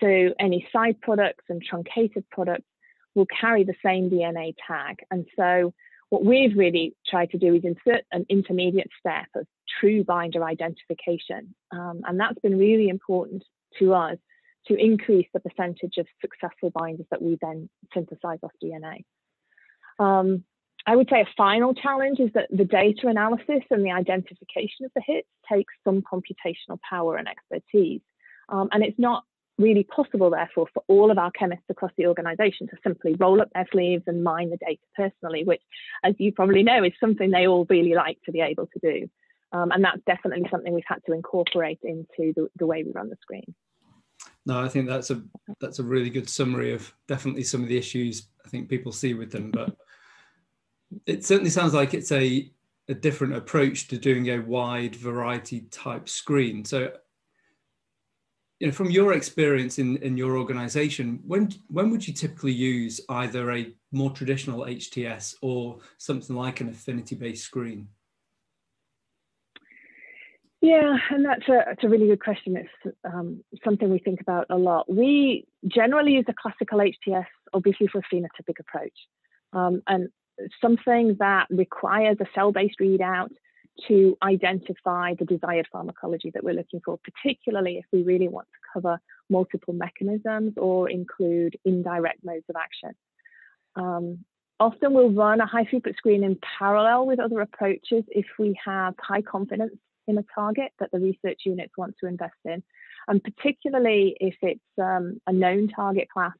So 0.00 0.34
any 0.38 0.66
side 0.72 1.00
products 1.00 1.44
and 1.48 1.62
truncated 1.62 2.24
products 2.30 2.66
will 3.14 3.26
carry 3.26 3.64
the 3.64 3.74
same 3.84 4.10
DNA 4.10 4.54
tag. 4.66 4.98
And 5.10 5.26
so 5.36 5.74
what 6.10 6.24
we've 6.24 6.56
really 6.56 6.94
tried 7.06 7.30
to 7.30 7.38
do 7.38 7.54
is 7.54 7.64
insert 7.64 8.04
an 8.12 8.24
intermediate 8.28 8.90
step 8.98 9.26
of 9.34 9.46
true 9.80 10.04
binder 10.04 10.44
identification. 10.44 11.54
Um, 11.70 12.02
and 12.06 12.18
that's 12.18 12.38
been 12.40 12.58
really 12.58 12.88
important 12.88 13.44
to 13.78 13.94
us 13.94 14.18
to 14.68 14.76
increase 14.76 15.26
the 15.32 15.40
percentage 15.40 15.96
of 15.98 16.06
successful 16.20 16.70
binders 16.70 17.06
that 17.10 17.22
we 17.22 17.38
then 17.40 17.68
synthesize 17.92 18.38
off 18.42 18.52
DNA. 18.62 19.04
Um, 19.98 20.44
I 20.86 20.96
would 20.96 21.08
say 21.10 21.20
a 21.20 21.28
final 21.36 21.74
challenge 21.74 22.20
is 22.20 22.30
that 22.34 22.48
the 22.50 22.64
data 22.64 23.08
analysis 23.08 23.62
and 23.70 23.84
the 23.84 23.90
identification 23.90 24.86
of 24.86 24.92
the 24.94 25.02
hits 25.04 25.28
takes 25.50 25.74
some 25.84 26.02
computational 26.02 26.78
power 26.88 27.16
and 27.16 27.28
expertise. 27.28 28.00
Um, 28.48 28.68
and 28.72 28.82
it's 28.82 28.98
not 28.98 29.24
really 29.58 29.84
possible, 29.84 30.30
therefore, 30.30 30.66
for 30.72 30.82
all 30.86 31.10
of 31.10 31.18
our 31.18 31.30
chemists 31.32 31.66
across 31.68 31.90
the 31.98 32.06
organization 32.06 32.68
to 32.68 32.76
simply 32.82 33.14
roll 33.18 33.40
up 33.42 33.50
their 33.54 33.66
sleeves 33.70 34.04
and 34.06 34.22
mine 34.22 34.50
the 34.50 34.56
data 34.56 34.80
personally, 34.96 35.44
which, 35.44 35.60
as 36.04 36.14
you 36.18 36.32
probably 36.32 36.62
know, 36.62 36.82
is 36.84 36.92
something 37.00 37.30
they 37.30 37.46
all 37.46 37.66
really 37.68 37.94
like 37.94 38.18
to 38.24 38.32
be 38.32 38.40
able 38.40 38.66
to 38.66 38.78
do. 38.80 39.08
Um, 39.52 39.70
and 39.72 39.82
that's 39.82 40.00
definitely 40.06 40.46
something 40.50 40.72
we've 40.72 40.84
had 40.86 41.04
to 41.06 41.12
incorporate 41.12 41.80
into 41.82 42.32
the, 42.34 42.48
the 42.56 42.66
way 42.66 42.82
we 42.84 42.92
run 42.92 43.08
the 43.08 43.16
screen. 43.20 43.54
No, 44.48 44.58
I 44.62 44.68
think 44.68 44.88
that's 44.88 45.10
a 45.10 45.22
that's 45.60 45.78
a 45.78 45.82
really 45.84 46.08
good 46.08 46.28
summary 46.28 46.72
of 46.72 46.90
definitely 47.06 47.44
some 47.44 47.62
of 47.62 47.68
the 47.68 47.76
issues 47.76 48.28
I 48.46 48.48
think 48.48 48.70
people 48.70 48.92
see 48.92 49.12
with 49.12 49.30
them. 49.30 49.50
But 49.50 49.76
it 51.04 51.22
certainly 51.26 51.50
sounds 51.50 51.74
like 51.74 51.92
it's 51.92 52.10
a 52.12 52.50
a 52.88 52.94
different 52.94 53.34
approach 53.34 53.88
to 53.88 53.98
doing 53.98 54.30
a 54.30 54.38
wide 54.38 54.96
variety 54.96 55.60
type 55.70 56.08
screen. 56.08 56.64
So 56.64 56.90
you 58.58 58.68
know, 58.68 58.72
from 58.72 58.90
your 58.90 59.12
experience 59.12 59.78
in, 59.78 59.98
in 59.98 60.16
your 60.16 60.38
organization, 60.38 61.20
when 61.26 61.52
when 61.68 61.90
would 61.90 62.08
you 62.08 62.14
typically 62.14 62.52
use 62.52 63.02
either 63.10 63.52
a 63.52 63.74
more 63.92 64.10
traditional 64.12 64.64
HTS 64.64 65.34
or 65.42 65.78
something 65.98 66.34
like 66.34 66.62
an 66.62 66.70
affinity-based 66.70 67.44
screen? 67.44 67.88
Yeah, 70.68 70.98
and 71.10 71.24
that's 71.24 71.48
a, 71.48 71.62
that's 71.66 71.82
a 71.82 71.88
really 71.88 72.08
good 72.08 72.22
question. 72.22 72.54
It's 72.58 72.94
um, 73.02 73.42
something 73.64 73.90
we 73.90 74.00
think 74.00 74.20
about 74.20 74.48
a 74.50 74.58
lot. 74.58 74.84
We 74.86 75.46
generally 75.66 76.12
use 76.12 76.26
a 76.28 76.34
classical 76.34 76.80
HTS, 76.80 77.24
obviously, 77.54 77.86
for 77.86 78.00
a 78.00 78.14
phenotypic 78.14 78.60
approach. 78.60 78.92
Um, 79.54 79.80
and 79.86 80.10
something 80.60 81.16
that 81.20 81.46
requires 81.48 82.18
a 82.20 82.26
cell-based 82.34 82.76
readout 82.82 83.30
to 83.86 84.18
identify 84.22 85.14
the 85.18 85.24
desired 85.24 85.66
pharmacology 85.72 86.32
that 86.34 86.44
we're 86.44 86.52
looking 86.52 86.82
for, 86.84 86.98
particularly 86.98 87.78
if 87.78 87.86
we 87.90 88.02
really 88.02 88.28
want 88.28 88.46
to 88.48 88.58
cover 88.74 89.00
multiple 89.30 89.72
mechanisms 89.72 90.52
or 90.58 90.90
include 90.90 91.56
indirect 91.64 92.22
modes 92.22 92.44
of 92.50 92.56
action. 92.56 92.90
Um, 93.74 94.18
often 94.60 94.92
we'll 94.92 95.12
run 95.12 95.40
a 95.40 95.46
high 95.46 95.64
throughput 95.64 95.96
screen 95.96 96.24
in 96.24 96.38
parallel 96.58 97.06
with 97.06 97.20
other 97.20 97.40
approaches 97.40 98.04
if 98.08 98.26
we 98.38 98.54
have 98.66 98.94
high 99.00 99.22
confidence 99.22 99.72
in 100.08 100.18
a 100.18 100.24
target 100.34 100.72
that 100.80 100.90
the 100.90 100.98
research 100.98 101.40
units 101.44 101.72
want 101.76 101.94
to 102.00 102.08
invest 102.08 102.34
in, 102.44 102.62
and 103.06 103.22
particularly 103.22 104.16
if 104.20 104.34
it's 104.42 104.60
um, 104.82 105.20
a 105.26 105.32
known 105.32 105.68
target 105.68 106.08
class 106.10 106.36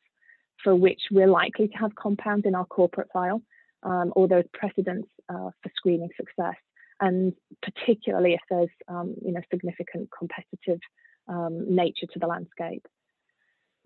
for 0.64 0.74
which 0.74 1.00
we're 1.10 1.28
likely 1.28 1.68
to 1.68 1.78
have 1.78 1.94
compounds 1.94 2.44
in 2.44 2.54
our 2.54 2.66
corporate 2.66 3.08
file 3.12 3.40
um, 3.84 4.12
or 4.16 4.26
there's 4.26 4.44
precedence 4.52 5.06
uh, 5.28 5.50
for 5.62 5.70
screening 5.76 6.08
success 6.16 6.56
and 7.00 7.32
particularly 7.62 8.34
if 8.34 8.40
there's 8.50 8.70
um, 8.88 9.14
you 9.24 9.32
know 9.32 9.40
significant 9.50 10.08
competitive 10.16 10.80
um, 11.28 11.74
nature 11.74 12.06
to 12.12 12.18
the 12.18 12.26
landscape. 12.26 12.86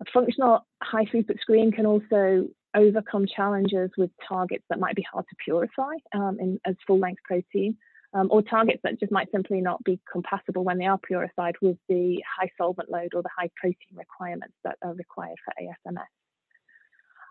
A 0.01 0.05
functional 0.11 0.65
high 0.81 1.05
throughput 1.05 1.39
screen 1.39 1.71
can 1.71 1.85
also 1.85 2.47
overcome 2.75 3.27
challenges 3.27 3.91
with 3.97 4.09
targets 4.27 4.63
that 4.69 4.79
might 4.79 4.95
be 4.95 5.05
hard 5.11 5.25
to 5.29 5.35
purify 5.43 5.93
um, 6.15 6.37
in, 6.39 6.59
as 6.65 6.75
full 6.87 6.97
length 6.97 7.21
protein, 7.23 7.77
um, 8.13 8.27
or 8.31 8.41
targets 8.41 8.81
that 8.83 8.99
just 8.99 9.11
might 9.11 9.31
simply 9.31 9.61
not 9.61 9.83
be 9.83 9.99
compatible 10.11 10.63
when 10.63 10.77
they 10.77 10.85
are 10.85 10.97
purified 10.99 11.55
with 11.61 11.77
the 11.89 12.21
high 12.39 12.49
solvent 12.57 12.89
load 12.89 13.13
or 13.13 13.21
the 13.21 13.29
high 13.35 13.49
protein 13.55 13.95
requirements 13.95 14.55
that 14.63 14.77
are 14.83 14.93
required 14.93 15.37
for 15.43 15.53
ASMS. 15.61 16.05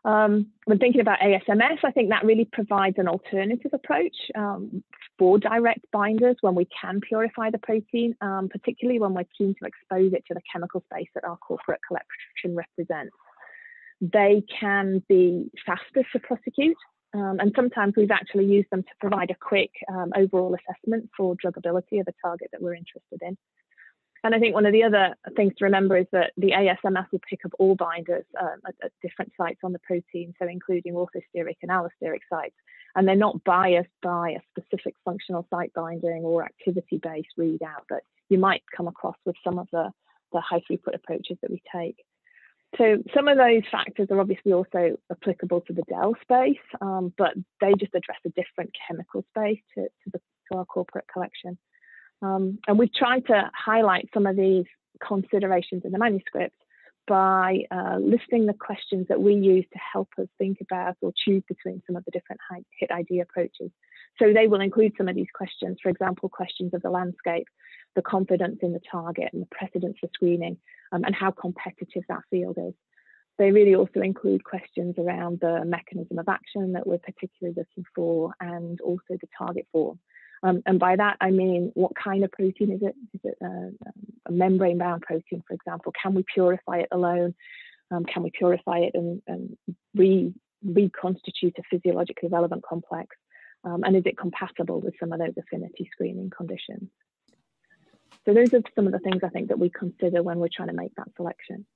Um, 0.05 0.49
when 0.65 0.79
thinking 0.79 1.01
about 1.01 1.21
ASMS, 1.21 1.79
I 1.85 1.93
think 1.93 2.09
that 2.09 2.25
really 2.25 2.49
provides 2.53 2.97
an 2.99 3.07
alternative 3.07 3.71
approach 3.73 4.17
um, 4.35 4.83
for 5.17 5.39
direct 5.39 5.87
binders 5.93 6.37
when 6.41 6.57
we 6.57 6.67
can 6.81 7.01
purify 7.01 7.51
the 7.51 7.59
protein, 7.59 8.17
um, 8.21 8.49
particularly 8.49 8.99
when 8.99 9.15
we're 9.15 9.27
keen 9.39 9.55
to 9.61 9.67
expose 9.67 10.13
it 10.13 10.25
to 10.27 10.35
the 10.35 10.41
chemical 10.53 10.83
space 10.93 11.07
that 11.15 11.25
our 11.25 11.37
corporate 11.37 11.81
collection 11.87 12.57
represents. 12.57 13.15
They 14.01 14.43
can 14.59 15.05
be 15.09 15.53
faster 15.65 16.05
to 16.13 16.19
prosecute, 16.19 16.77
um, 17.15 17.39
and 17.41 17.53
sometimes 17.55 17.95
we've 17.97 18.11
actually 18.11 18.47
used 18.47 18.71
them 18.71 18.83
to 18.83 18.89
provide 19.01 19.31
a 19.31 19.35
quick 19.35 19.71
um, 19.89 20.13
overall 20.17 20.55
assessment 20.55 21.11
for 21.17 21.37
drugability 21.37 22.01
of 22.01 22.09
a 22.09 22.15
target 22.25 22.49
that 22.53 22.63
we're 22.63 22.75
interested 22.75 23.21
in. 23.21 23.37
And 24.25 24.35
I 24.35 24.39
think 24.39 24.55
one 24.55 24.67
of 24.67 24.73
the 24.73 24.85
other 24.85 25.17
things 25.37 25.53
to 25.59 25.65
remember 25.65 25.97
is 25.97 26.07
that 26.13 26.33
the 26.37 26.53
ASMS 26.53 27.07
will 27.11 27.21
pick 27.29 27.45
up 27.45 27.53
all 27.59 27.75
binders 27.75 28.25
um, 28.41 28.61
at, 28.67 28.75
at, 28.85 28.93
different 29.03 29.33
sites 29.37 29.59
on 29.65 29.73
the 29.73 29.81
protein, 29.81 30.33
so 30.39 30.47
including 30.47 30.95
orthosteric 30.95 31.57
and 31.61 31.71
allosteric 31.73 32.21
sites. 32.31 32.55
And 32.95 33.09
they're 33.09 33.17
not 33.17 33.43
biased 33.43 33.91
by 34.01 34.31
a 34.31 34.61
specific 34.61 34.95
functional 35.05 35.47
site 35.51 35.73
binding 35.75 36.23
or 36.23 36.45
activity 36.45 37.01
based 37.03 37.35
readout 37.39 37.85
that 37.91 38.03
you 38.29 38.39
might 38.39 38.63
come 38.75 38.87
across 38.87 39.17
with 39.27 39.37
some 39.43 39.59
of 39.59 39.67
the, 39.73 39.91
the 40.33 40.41
high 40.41 40.63
throughput 40.71 40.95
approaches 40.95 41.37
that 41.43 41.51
we 41.51 41.61
take. 41.75 41.97
So 42.79 43.03
some 43.15 43.29
of 43.29 43.37
those 43.37 43.63
factors 43.71 44.09
are 44.11 44.21
obviously 44.21 44.53
also 44.53 44.97
applicable 45.11 45.61
to 45.63 45.73
the 45.73 45.83
Dell 45.89 46.15
space, 46.23 46.57
um, 46.81 47.13
but 47.19 47.35
they 47.61 47.73
just 47.79 47.95
address 47.95 48.19
a 48.25 48.31
different 48.31 48.71
chemical 48.89 49.25
space 49.31 49.61
to, 49.75 49.83
to, 49.83 50.11
the, 50.13 50.21
to 50.51 50.59
our 50.59 50.65
corporate 50.65 51.05
collection. 51.13 51.59
Um, 52.23 52.59
and 52.67 52.79
we've 52.79 52.95
tried 52.95 53.27
to 53.27 53.51
highlight 53.55 54.09
some 54.15 54.27
of 54.27 54.37
these 54.37 54.65
considerations 55.07 55.83
in 55.85 55.93
the 55.93 55.99
manuscript 55.99 56.57
by 57.07 57.65
uh, 57.71 57.99
listing 58.01 58.47
the 58.47 58.55
questions 58.55 59.07
that 59.09 59.21
we 59.21 59.35
use 59.35 59.65
to 59.73 59.79
help 59.93 60.09
us 60.19 60.29
think 60.39 60.59
about 60.61 60.97
or 61.01 61.13
choose 61.17 61.43
between 61.49 61.83
some 61.87 61.97
of 61.97 62.05
the 62.05 62.11
different 62.11 62.41
hit 62.79 62.91
ID 62.91 63.21
approaches. 63.21 63.71
So 64.19 64.33
they 64.33 64.47
will 64.47 64.61
include 64.61 64.93
some 64.97 65.09
of 65.09 65.17
these 65.17 65.31
questions, 65.35 65.79
for 65.83 65.89
example, 65.89 66.29
questions 66.29 66.75
of 66.75 66.83
the 66.83 66.91
landscape, 66.91 67.47
the 67.97 68.03
confidence 68.03 68.59
in 68.63 68.73
the 68.73 68.81
target 68.91 69.31
and 69.33 69.43
the 69.43 69.49
precedence 69.51 69.97
for 70.01 70.09
screening, 70.15 70.59
um, 70.93 71.05
and 71.05 71.15
how 71.15 71.31
competitive 71.31 72.03
that 72.09 72.23
field 72.31 72.59
is. 72.59 72.75
They 73.39 73.51
really 73.51 73.75
also 73.75 74.01
include 74.01 74.45
questions 74.45 74.97
around 74.99 75.41
the 75.41 75.65
mechanism 75.65 76.19
of 76.19 76.29
action 76.29 76.73
that 76.73 76.87
we're 76.87 76.99
particularly 76.99 77.55
looking 77.57 77.85
for 77.95 78.35
and 78.41 78.81
also 78.83 79.03
the 79.11 79.29
target 79.37 79.67
form. 79.73 79.99
Um, 80.43 80.63
and 80.67 80.79
by 80.79 80.97
that, 80.97 81.17
I 81.21 81.31
mean, 81.31 81.71
what 81.75 81.93
kind 81.95 82.25
of 82.25 82.33
protein 82.33 82.73
is 82.73 82.83
it? 82.83 82.95
Is 83.15 83.21
it 83.25 83.39
a, 83.41 83.71
a 84.27 84.33
membrane 84.33 84.79
bound 84.79 85.03
protein, 85.03 85.43
for 85.47 85.55
example? 85.55 85.93
Can 86.01 86.15
we 86.15 86.25
purify 86.35 86.79
it 86.79 86.89
alone? 86.91 87.35
Um, 87.91 88.05
can 88.05 88.23
we 88.23 88.31
purify 88.31 88.79
it 88.79 88.93
and, 88.95 89.23
and 89.27 89.57
re, 89.95 90.33
reconstitute 90.65 91.57
a 91.59 91.63
physiologically 91.71 92.29
relevant 92.29 92.65
complex? 92.65 93.17
Um, 93.65 93.85
and 93.85 93.97
is 93.97 94.03
it 94.07 94.19
compatible 94.19 94.81
with 94.81 94.95
some 94.99 95.13
of 95.13 95.21
those 95.21 95.35
affinity 95.39 95.89
screening 95.93 96.31
conditions? 96.31 96.89
So 98.25 98.35
those 98.35 98.53
are 98.55 98.63
some 98.75 98.87
of 98.87 98.93
the 98.93 98.99
things 98.99 99.21
I 99.23 99.29
think 99.29 99.49
that 99.49 99.59
we 99.59 99.71
consider 99.71 100.23
when 100.23 100.39
we're 100.39 100.49
trying 100.55 100.69
to 100.69 100.75
make 100.75 100.95
that 100.97 101.09
selection. 101.17 101.67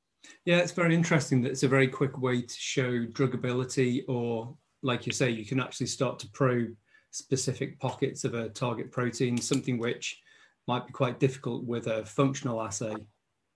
Yeah, 0.45 0.59
it's 0.59 0.73
very 0.73 0.95
interesting 0.95 1.43
that 1.43 1.53
it's 1.53 1.63
a 1.63 1.69
very 1.69 1.87
quick 1.87 2.19
way 2.19 2.43
to 2.43 2.55
show 2.55 3.07
drugability, 3.07 4.03
or 4.09 4.57
like 4.83 5.07
you 5.07 5.13
say, 5.13 5.31
you 5.31 5.45
can 5.45 5.61
actually 5.61 5.87
start 5.87 6.19
to 6.21 6.29
probe 6.31 6.75
specific 7.17 7.79
pockets 7.81 8.25
of 8.25 8.35
a 8.35 8.49
target 8.49 8.91
protein, 8.91 9.39
something 9.39 9.79
which 9.79 10.21
might 10.67 10.87
be 10.87 10.93
quite 10.93 11.19
difficult 11.21 11.65
with 11.65 11.87
a 11.87 12.05
functional 12.05 12.63
assay 12.63 12.95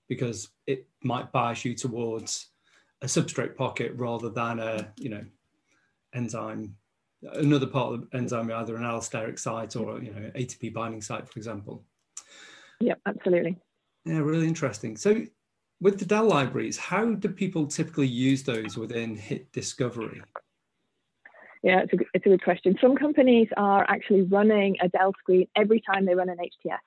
because 0.09 0.50
it 0.67 0.87
might 1.02 1.31
bias 1.33 1.64
you 1.64 1.75
towards 1.75 2.50
a 3.02 3.07
substrate 3.07 3.57
pocket 3.57 3.93
rather 3.97 4.29
than 4.29 4.59
a, 4.59 4.93
you 4.97 5.09
know, 5.09 5.25
enzyme, 6.14 6.75
another 7.35 7.67
part 7.67 7.95
of 7.95 8.11
the 8.11 8.17
enzyme, 8.17 8.50
either 8.50 8.76
an 8.76 8.83
allosteric 8.83 9.38
site 9.38 9.76
or, 9.76 10.02
you 10.02 10.12
know, 10.12 10.31
ATP 10.35 10.73
binding 10.73 11.00
site, 11.00 11.29
for 11.29 11.38
example. 11.38 11.85
Yeah, 12.81 12.95
absolutely. 13.07 13.57
Yeah, 14.05 14.19
really 14.19 14.49
interesting. 14.49 14.97
So 14.97 15.25
with 15.81 15.99
the 15.99 16.07
DEL 16.07 16.26
libraries, 16.26 16.76
how 16.76 17.05
do 17.07 17.29
people 17.29 17.67
typically 17.67 18.07
use 18.07 18.43
those 18.43 18.76
within 18.76 19.17
hit 19.17 19.52
discovery? 19.52 20.23
Yeah, 21.62 21.81
it's 21.81 21.93
a, 21.93 21.97
it's 22.14 22.26
a 22.26 22.31
good 22.31 22.43
question. 22.43 22.76
Some 22.81 22.97
companies 22.97 23.49
are 23.57 23.85
actually 23.88 24.23
running 24.23 24.76
a 24.81 24.88
DEL 24.88 25.12
screen 25.19 25.47
every 25.55 25.81
time 25.81 26.07
they 26.07 26.14
run 26.14 26.31
an 26.31 26.38
HTS, 26.38 26.79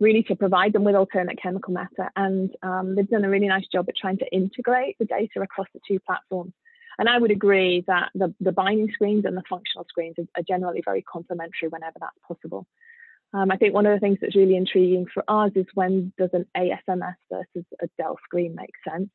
really 0.00 0.22
to 0.24 0.36
provide 0.36 0.72
them 0.72 0.84
with 0.84 0.94
alternate 0.94 1.40
chemical 1.42 1.74
matter. 1.74 2.10
And 2.16 2.54
um, 2.62 2.94
they've 2.94 3.08
done 3.08 3.24
a 3.24 3.28
really 3.28 3.48
nice 3.48 3.66
job 3.70 3.86
at 3.88 3.96
trying 3.96 4.18
to 4.18 4.32
integrate 4.32 4.96
the 4.98 5.04
data 5.04 5.40
across 5.42 5.66
the 5.74 5.80
two 5.86 6.00
platforms. 6.00 6.54
And 6.98 7.08
I 7.08 7.18
would 7.18 7.30
agree 7.30 7.84
that 7.86 8.10
the, 8.14 8.34
the 8.40 8.50
binding 8.50 8.90
screens 8.92 9.24
and 9.24 9.36
the 9.36 9.42
functional 9.48 9.86
screens 9.88 10.16
are, 10.18 10.40
are 10.40 10.42
generally 10.42 10.82
very 10.84 11.02
complementary 11.02 11.68
whenever 11.68 11.98
that's 12.00 12.18
possible. 12.26 12.66
Um, 13.34 13.50
I 13.50 13.56
think 13.56 13.74
one 13.74 13.86
of 13.86 13.94
the 13.94 14.00
things 14.00 14.18
that's 14.20 14.34
really 14.34 14.56
intriguing 14.56 15.06
for 15.12 15.22
us 15.28 15.52
is 15.54 15.66
when 15.74 16.12
does 16.18 16.30
an 16.32 16.46
ASMS 16.56 17.14
versus 17.30 17.66
a 17.82 17.88
DEL 17.98 18.18
screen 18.24 18.54
make 18.54 18.72
sense? 18.88 19.10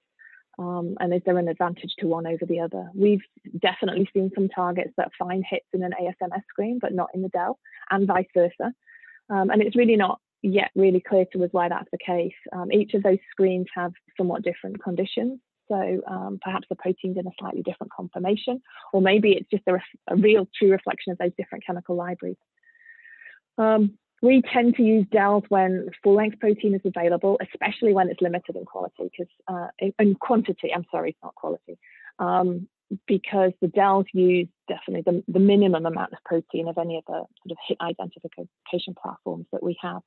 Um, 0.59 0.95
and 0.99 1.13
is 1.13 1.21
there 1.25 1.37
an 1.37 1.47
advantage 1.47 1.93
to 1.99 2.07
one 2.07 2.27
over 2.27 2.45
the 2.45 2.59
other? 2.59 2.89
We've 2.93 3.23
definitely 3.59 4.07
seen 4.13 4.31
some 4.35 4.49
targets 4.49 4.91
that 4.97 5.11
find 5.17 5.43
hits 5.47 5.65
in 5.73 5.83
an 5.83 5.93
ASMS 5.99 6.43
screen, 6.49 6.79
but 6.79 6.93
not 6.93 7.09
in 7.13 7.23
the 7.23 7.29
DEL, 7.29 7.57
and 7.89 8.07
vice 8.07 8.27
versa. 8.33 8.73
Um, 9.29 9.49
and 9.49 9.61
it's 9.61 9.75
really 9.75 9.95
not 9.95 10.19
yet 10.43 10.71
really 10.75 11.01
clear 11.01 11.25
to 11.33 11.43
us 11.43 11.49
why 11.53 11.69
that's 11.69 11.89
the 11.91 11.97
case. 11.97 12.33
Um, 12.51 12.71
each 12.71 12.93
of 12.93 13.01
those 13.01 13.17
screens 13.31 13.67
have 13.73 13.93
somewhat 14.17 14.43
different 14.43 14.83
conditions. 14.83 15.39
So 15.69 16.01
um, 16.07 16.39
perhaps 16.41 16.67
the 16.69 16.75
protein's 16.75 17.17
in 17.17 17.25
a 17.25 17.31
slightly 17.39 17.63
different 17.63 17.91
conformation, 17.93 18.61
or 18.91 19.01
maybe 19.01 19.31
it's 19.31 19.49
just 19.49 19.63
a, 19.67 19.79
a 20.07 20.15
real 20.17 20.47
true 20.57 20.71
reflection 20.71 21.13
of 21.13 21.17
those 21.17 21.31
different 21.37 21.65
chemical 21.65 21.95
libraries. 21.95 22.35
Um, 23.57 23.97
we 24.23 24.41
tend 24.53 24.73
to 24.75 24.83
use 24.83 25.05
DELs 25.11 25.43
when 25.49 25.89
full 26.01 26.15
length 26.15 26.39
protein 26.39 26.73
is 26.73 26.81
available, 26.85 27.37
especially 27.41 27.91
when 27.91 28.09
it's 28.09 28.21
limited 28.21 28.55
in 28.55 28.63
quality, 28.63 29.11
because 29.11 29.27
uh, 29.49 29.67
in, 29.99 30.15
quantity, 30.15 30.73
I'm 30.73 30.85
sorry, 30.89 31.09
it's 31.09 31.19
not 31.21 31.35
quality, 31.35 31.77
um, 32.19 32.69
because 33.05 33.51
the 33.61 33.67
DELs 33.67 34.05
use 34.13 34.47
definitely 34.69 35.03
the, 35.05 35.23
the, 35.27 35.39
minimum 35.39 35.85
amount 35.85 36.13
of 36.13 36.19
protein 36.23 36.69
of 36.69 36.77
any 36.77 36.97
of 36.97 37.03
the 37.05 37.15
sort 37.15 37.51
of 37.51 37.57
hit 37.67 37.77
identification 37.81 38.95
platforms 38.95 39.45
that 39.51 39.61
we 39.61 39.77
have. 39.81 40.01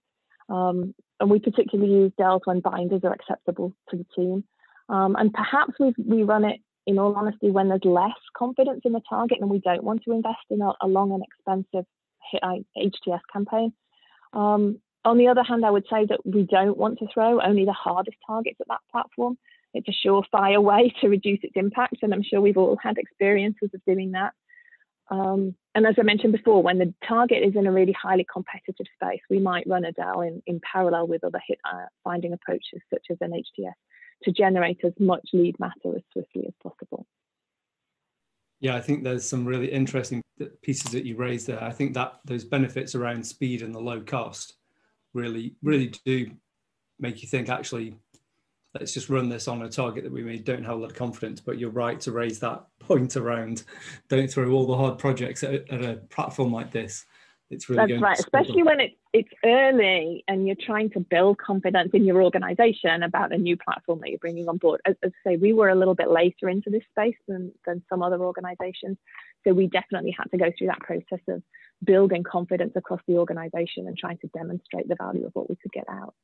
Um, 0.49 0.95
and 1.21 1.29
we 1.29 1.39
particularly 1.39 1.93
use 1.93 2.13
DELs 2.17 2.41
when 2.47 2.61
binders 2.61 3.03
are 3.05 3.13
acceptable 3.13 3.75
to 3.91 3.99
the 3.99 4.07
team. 4.17 4.45
Um, 4.89 5.15
and 5.17 5.31
perhaps 5.31 5.75
we 5.79 5.93
we 6.03 6.23
run 6.23 6.47
it, 6.47 6.61
in 6.87 6.99
all 6.99 7.15
honesty, 7.15 7.51
when 7.51 7.69
there's 7.69 7.85
less 7.85 8.17
confidence 8.35 8.81
in 8.87 8.93
the 8.93 9.03
target 9.07 9.39
and 9.43 9.51
we 9.51 9.59
don't 9.59 9.85
want 9.85 10.05
to 10.05 10.13
invest 10.13 10.47
in 10.49 10.63
a, 10.63 10.73
a 10.81 10.87
long 10.87 11.13
and 11.13 11.23
expensive 11.23 11.85
hit 12.31 12.43
HTS 12.43 13.21
campaign. 13.31 13.75
Um, 14.37 14.81
on 15.05 15.19
the 15.19 15.29
other 15.29 15.43
hand, 15.43 15.65
I 15.65 15.71
would 15.71 15.87
say 15.91 16.05
that 16.07 16.21
we 16.27 16.43
don't 16.43 16.77
want 16.77 16.99
to 16.99 17.07
throw 17.13 17.41
only 17.41 17.65
the 17.65 17.73
hardest 17.73 18.19
targets 18.27 18.59
at 18.61 18.69
that 18.69 18.81
platform. 18.93 19.39
It's 19.73 19.89
a 19.89 20.07
surefire 20.07 20.63
way 20.63 20.95
to 21.01 21.09
reduce 21.09 21.41
its 21.43 21.55
impact, 21.57 21.97
and 22.03 22.13
I'm 22.13 22.23
sure 22.23 22.41
we've 22.41 22.59
all 22.59 22.77
had 22.81 22.99
experiences 22.99 23.71
of 23.73 23.81
doing 23.87 24.13
that. 24.13 24.33
Um, 25.09 25.55
and 25.75 25.87
as 25.87 25.95
I 25.99 26.03
mentioned 26.03 26.33
before, 26.33 26.63
when 26.63 26.79
the 26.79 26.93
target 27.07 27.43
is 27.45 27.55
in 27.55 27.67
a 27.67 27.73
really 27.73 27.93
highly 27.93 28.27
competitive 28.31 28.87
space, 28.95 29.21
we 29.31 29.39
might 29.39 29.67
run 29.69 29.85
a 29.85 30.21
in, 30.21 30.43
in 30.47 30.61
parallel 30.61 31.07
with 31.07 31.23
other 31.25 31.41
hit 31.47 31.59
uh, 31.65 31.87
finding 32.03 32.33
approaches 32.33 32.83
such 32.93 33.07
as 33.11 33.17
an 33.21 33.31
HTS 33.31 33.73
to 34.25 34.33
generate 34.33 34.81
as 34.85 34.93
much 34.99 35.29
lead 35.33 35.59
matter 35.61 35.97
as 35.97 36.03
swiftly 36.13 36.47
as 36.47 36.55
possible. 36.63 37.06
Yeah, 38.61 38.75
I 38.75 38.81
think 38.81 39.05
there's 39.05 39.29
some 39.29 39.45
really 39.45 39.71
interesting 39.71 40.23
pieces 40.63 40.93
that 40.93 41.05
you 41.05 41.17
raised 41.17 41.47
there. 41.47 41.63
I 41.63 41.73
think 41.73 41.95
that 41.95 42.21
those 42.25 42.45
benefits 42.45 42.95
around 42.95 43.27
speed 43.27 43.63
and 43.63 43.75
the 43.75 43.81
low 43.81 44.01
cost 44.01 44.55
really, 45.13 45.55
really 45.63 45.93
do 46.05 46.31
make 46.99 47.23
you 47.23 47.29
think 47.29 47.49
actually, 47.49 47.97
let's 48.75 48.95
just 48.95 49.11
run 49.11 49.29
this 49.29 49.49
on 49.49 49.63
a 49.63 49.69
target 49.69 50.05
that 50.05 50.13
we 50.13 50.23
may 50.23 50.39
don't 50.39 50.65
have 50.65 50.77
a 50.77 50.81
lot 50.81 50.91
of 50.91 50.97
confidence. 50.97 51.41
But 51.41 51.59
you're 51.59 51.71
right 51.71 52.01
to 52.01 52.13
raise 52.13 52.39
that 52.41 52.65
point 52.79 53.17
around 53.17 53.65
don't 54.09 54.31
throw 54.31 54.51
all 54.51 54.67
the 54.67 54.77
hard 54.77 54.99
projects 54.99 55.43
at, 55.43 55.69
at 55.71 55.85
a 55.85 55.97
platform 56.09 56.53
like 56.53 56.71
this 56.71 57.05
it's 57.51 57.69
really 57.69 57.93
that's 57.93 58.03
right 58.03 58.19
especially 58.19 58.63
when 58.63 58.81
it's 58.81 58.97
it's 59.13 59.31
early 59.45 60.23
and 60.29 60.47
you're 60.47 60.57
trying 60.57 60.91
to 60.91 61.01
build 61.01 61.39
confidence 61.39 61.91
in 61.95 62.05
your 62.05 62.23
organization 62.23 63.03
about 63.03 63.33
a 63.33 63.39
new 63.39 63.57
platform 63.57 63.99
that 64.01 64.11
you're 64.11 64.19
bringing 64.19 64.47
on 64.47 64.59
board. 64.59 64.81
As, 64.85 64.95
as 65.03 65.13
i 65.25 65.31
say 65.31 65.37
we 65.37 65.55
were 65.55 65.71
a 65.71 65.75
little 65.75 65.95
bit 65.95 66.11
later 66.11 66.51
into 66.51 66.69
this 66.69 66.83
space 66.91 67.17
than 67.27 67.53
than 67.65 67.83
some 67.89 68.03
other 68.03 68.21
organizations. 68.21 68.99
So 69.47 69.55
we 69.55 69.69
definitely 69.69 70.15
had 70.19 70.31
to 70.33 70.37
go 70.37 70.53
through 70.57 70.67
that 70.67 70.81
process 70.81 71.25
of 71.29 71.43
building 71.83 72.25
confidence 72.25 72.73
across 72.77 73.01
the 73.07 73.17
organization 73.17 73.87
and 73.87 73.97
trying 73.97 74.19
to 74.19 74.27
demonstrate 74.29 74.89
the 74.89 74.97
value 74.97 75.25
of 75.25 75.33
what 75.35 75.49
we 75.49 75.57
could 75.57 75.73
get 75.73 75.85
out. 75.89 76.15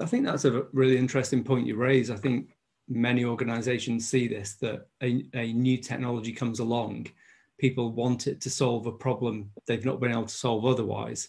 I 0.00 0.06
think 0.06 0.24
that's 0.24 0.44
a 0.44 0.66
really 0.72 0.98
interesting 0.98 1.42
point 1.42 1.66
you 1.66 1.76
raise. 1.76 2.10
I 2.10 2.16
think 2.16 2.50
many 2.88 3.24
organizations 3.24 4.08
see 4.08 4.28
this 4.28 4.54
that 4.56 4.86
a, 5.02 5.24
a 5.34 5.52
new 5.52 5.78
technology 5.78 6.32
comes 6.32 6.60
along, 6.60 7.08
people 7.58 7.92
want 7.92 8.26
it 8.26 8.40
to 8.40 8.50
solve 8.50 8.86
a 8.86 8.92
problem 8.92 9.50
they've 9.66 9.84
not 9.84 10.00
been 10.00 10.12
able 10.12 10.26
to 10.26 10.34
solve 10.34 10.64
otherwise. 10.64 11.28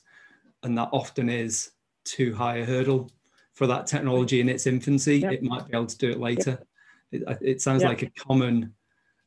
And 0.63 0.77
that 0.77 0.89
often 0.91 1.29
is 1.29 1.71
too 2.05 2.33
high 2.33 2.57
a 2.57 2.65
hurdle 2.65 3.11
for 3.55 3.67
that 3.67 3.87
technology 3.87 4.39
in 4.39 4.49
its 4.49 4.67
infancy. 4.67 5.19
Yep. 5.19 5.33
It 5.33 5.43
might 5.43 5.67
be 5.67 5.75
able 5.75 5.87
to 5.87 5.97
do 5.97 6.09
it 6.09 6.19
later. 6.19 6.51
Yep. 6.51 6.67
It, 7.11 7.37
it, 7.41 7.61
sounds 7.61 7.81
yep. 7.81 7.89
like 7.89 8.03
a 8.03 8.09
common 8.11 8.73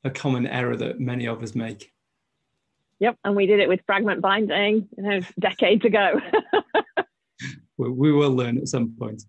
a 0.05 0.11
common 0.11 0.47
error 0.47 0.77
that 0.77 1.01
many 1.01 1.27
of 1.27 1.43
us 1.43 1.55
make. 1.55 1.93
Yep, 2.99 3.19
and 3.25 3.37
we 3.37 3.47
did 3.47 3.61
it 3.61 3.69
with 3.69 3.81
fragment 3.87 4.21
binding, 4.21 4.89
you 4.97 5.03
know, 5.03 5.21
decades 5.39 5.85
ago. 5.85 6.21
we, 7.77 7.91
we 7.91 8.13
will 8.13 8.31
learn 8.31 8.59
at 8.59 8.69
some 8.69 8.95
point. 8.99 9.23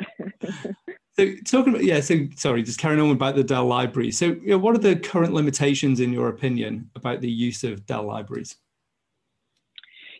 So 1.20 1.34
talking 1.44 1.74
about 1.74 1.84
yeah, 1.84 2.00
so 2.00 2.26
sorry, 2.34 2.62
just 2.62 2.78
carrying 2.78 2.98
on 2.98 3.10
about 3.10 3.36
the 3.36 3.44
Dell 3.44 3.66
library. 3.66 4.10
So 4.10 4.26
you 4.26 4.46
know, 4.46 4.58
what 4.58 4.74
are 4.74 4.78
the 4.78 4.96
current 4.96 5.34
limitations 5.34 6.00
in 6.00 6.14
your 6.14 6.28
opinion 6.28 6.90
about 6.96 7.20
the 7.20 7.30
use 7.30 7.62
of 7.62 7.84
Dell 7.84 8.04
libraries? 8.04 8.56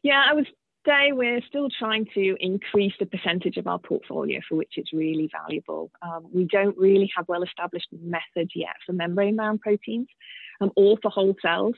Yeah, 0.03 0.23
I 0.31 0.35
would 0.35 0.47
say 0.87 1.13
we're 1.13 1.41
still 1.49 1.69
trying 1.79 2.05
to 2.13 2.37
increase 2.39 2.93
the 3.01 3.07
percentage 3.07 3.57
of 3.57 3.67
our 3.67 3.79
portfolio 3.79 4.41
for 4.47 4.57
which 4.57 4.73
it's 4.77 4.93
really 4.93 5.31
valuable. 5.33 5.91
Um, 6.03 6.27
we 6.31 6.45
don't 6.45 6.77
really 6.77 7.11
have 7.17 7.29
well-established 7.29 7.89
methods 7.93 8.51
yet 8.55 8.77
for 8.85 8.93
membrane-bound 8.93 9.63
proteins 9.63 10.09
um, 10.61 10.71
or 10.77 10.99
for 11.01 11.11
whole 11.11 11.35
cells 11.41 11.77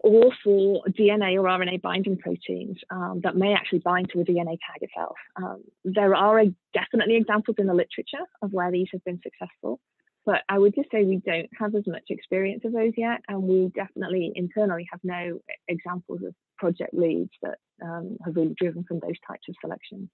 or 0.00 0.30
for 0.44 0.82
DNA 0.88 1.36
or 1.36 1.44
RNA 1.44 1.82
binding 1.82 2.18
proteins 2.18 2.78
um, 2.90 3.20
that 3.22 3.36
may 3.36 3.54
actually 3.54 3.80
bind 3.80 4.10
to 4.10 4.20
a 4.20 4.24
DNA 4.24 4.58
tag 4.58 4.82
itself. 4.82 5.16
Um, 5.36 5.64
there 5.84 6.14
are 6.14 6.40
a, 6.40 6.54
definitely 6.74 7.16
examples 7.16 7.56
in 7.58 7.66
the 7.66 7.74
literature 7.74 8.24
of 8.42 8.52
where 8.52 8.70
these 8.70 8.88
have 8.92 9.04
been 9.04 9.20
successful, 9.22 9.80
but 10.26 10.42
I 10.48 10.58
would 10.58 10.74
just 10.74 10.90
say 10.90 11.04
we 11.04 11.22
don't 11.24 11.48
have 11.58 11.74
as 11.74 11.86
much 11.86 12.04
experience 12.10 12.62
of 12.64 12.72
those 12.72 12.92
yet, 12.96 13.20
and 13.28 13.42
we 13.44 13.70
definitely 13.74 14.32
internally 14.34 14.86
have 14.90 15.00
no 15.04 15.38
examples 15.68 16.20
of 16.26 16.34
project 16.58 16.92
leads 16.92 17.30
that 17.42 17.58
um, 17.82 18.16
have 18.24 18.36
really 18.36 18.54
driven 18.58 18.84
from 18.84 18.98
those 19.00 19.18
types 19.26 19.48
of 19.48 19.54
selections. 19.60 20.08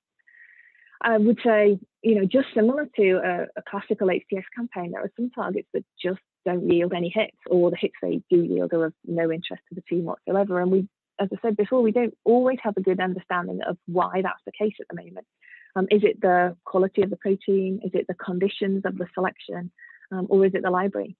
I 1.00 1.18
would 1.18 1.40
say, 1.44 1.80
you 2.02 2.14
know, 2.14 2.26
just 2.26 2.48
similar 2.54 2.88
to 2.96 3.12
a, 3.24 3.42
a 3.56 3.62
classical 3.68 4.08
HTS 4.08 4.44
campaign, 4.54 4.92
there 4.92 5.02
are 5.02 5.10
some 5.16 5.30
targets 5.30 5.68
that 5.74 5.84
just 6.00 6.20
don't 6.44 6.70
yield 6.70 6.92
any 6.92 7.12
hits, 7.14 7.36
or 7.46 7.70
the 7.70 7.76
hits 7.76 7.94
they 8.02 8.22
do 8.30 8.42
yield 8.42 8.72
are 8.72 8.86
of 8.86 8.94
no 9.06 9.30
interest 9.30 9.62
to 9.68 9.74
the 9.74 9.82
team 9.82 10.04
whatsoever. 10.04 10.60
And 10.60 10.70
we, 10.70 10.88
as 11.20 11.28
I 11.32 11.36
said 11.42 11.56
before, 11.56 11.82
we 11.82 11.92
don't 11.92 12.16
always 12.24 12.58
have 12.62 12.76
a 12.76 12.82
good 12.82 13.00
understanding 13.00 13.60
of 13.66 13.76
why 13.86 14.22
that's 14.22 14.42
the 14.44 14.52
case 14.52 14.74
at 14.80 14.86
the 14.88 15.02
moment. 15.02 15.26
Um, 15.74 15.86
is 15.90 16.02
it 16.04 16.20
the 16.20 16.56
quality 16.64 17.02
of 17.02 17.10
the 17.10 17.16
protein? 17.16 17.80
Is 17.84 17.92
it 17.94 18.06
the 18.06 18.14
conditions 18.14 18.82
of 18.84 18.98
the 18.98 19.06
selection? 19.14 19.70
Um, 20.10 20.26
or 20.28 20.44
is 20.44 20.52
it 20.54 20.62
the 20.62 20.70
library? 20.70 21.16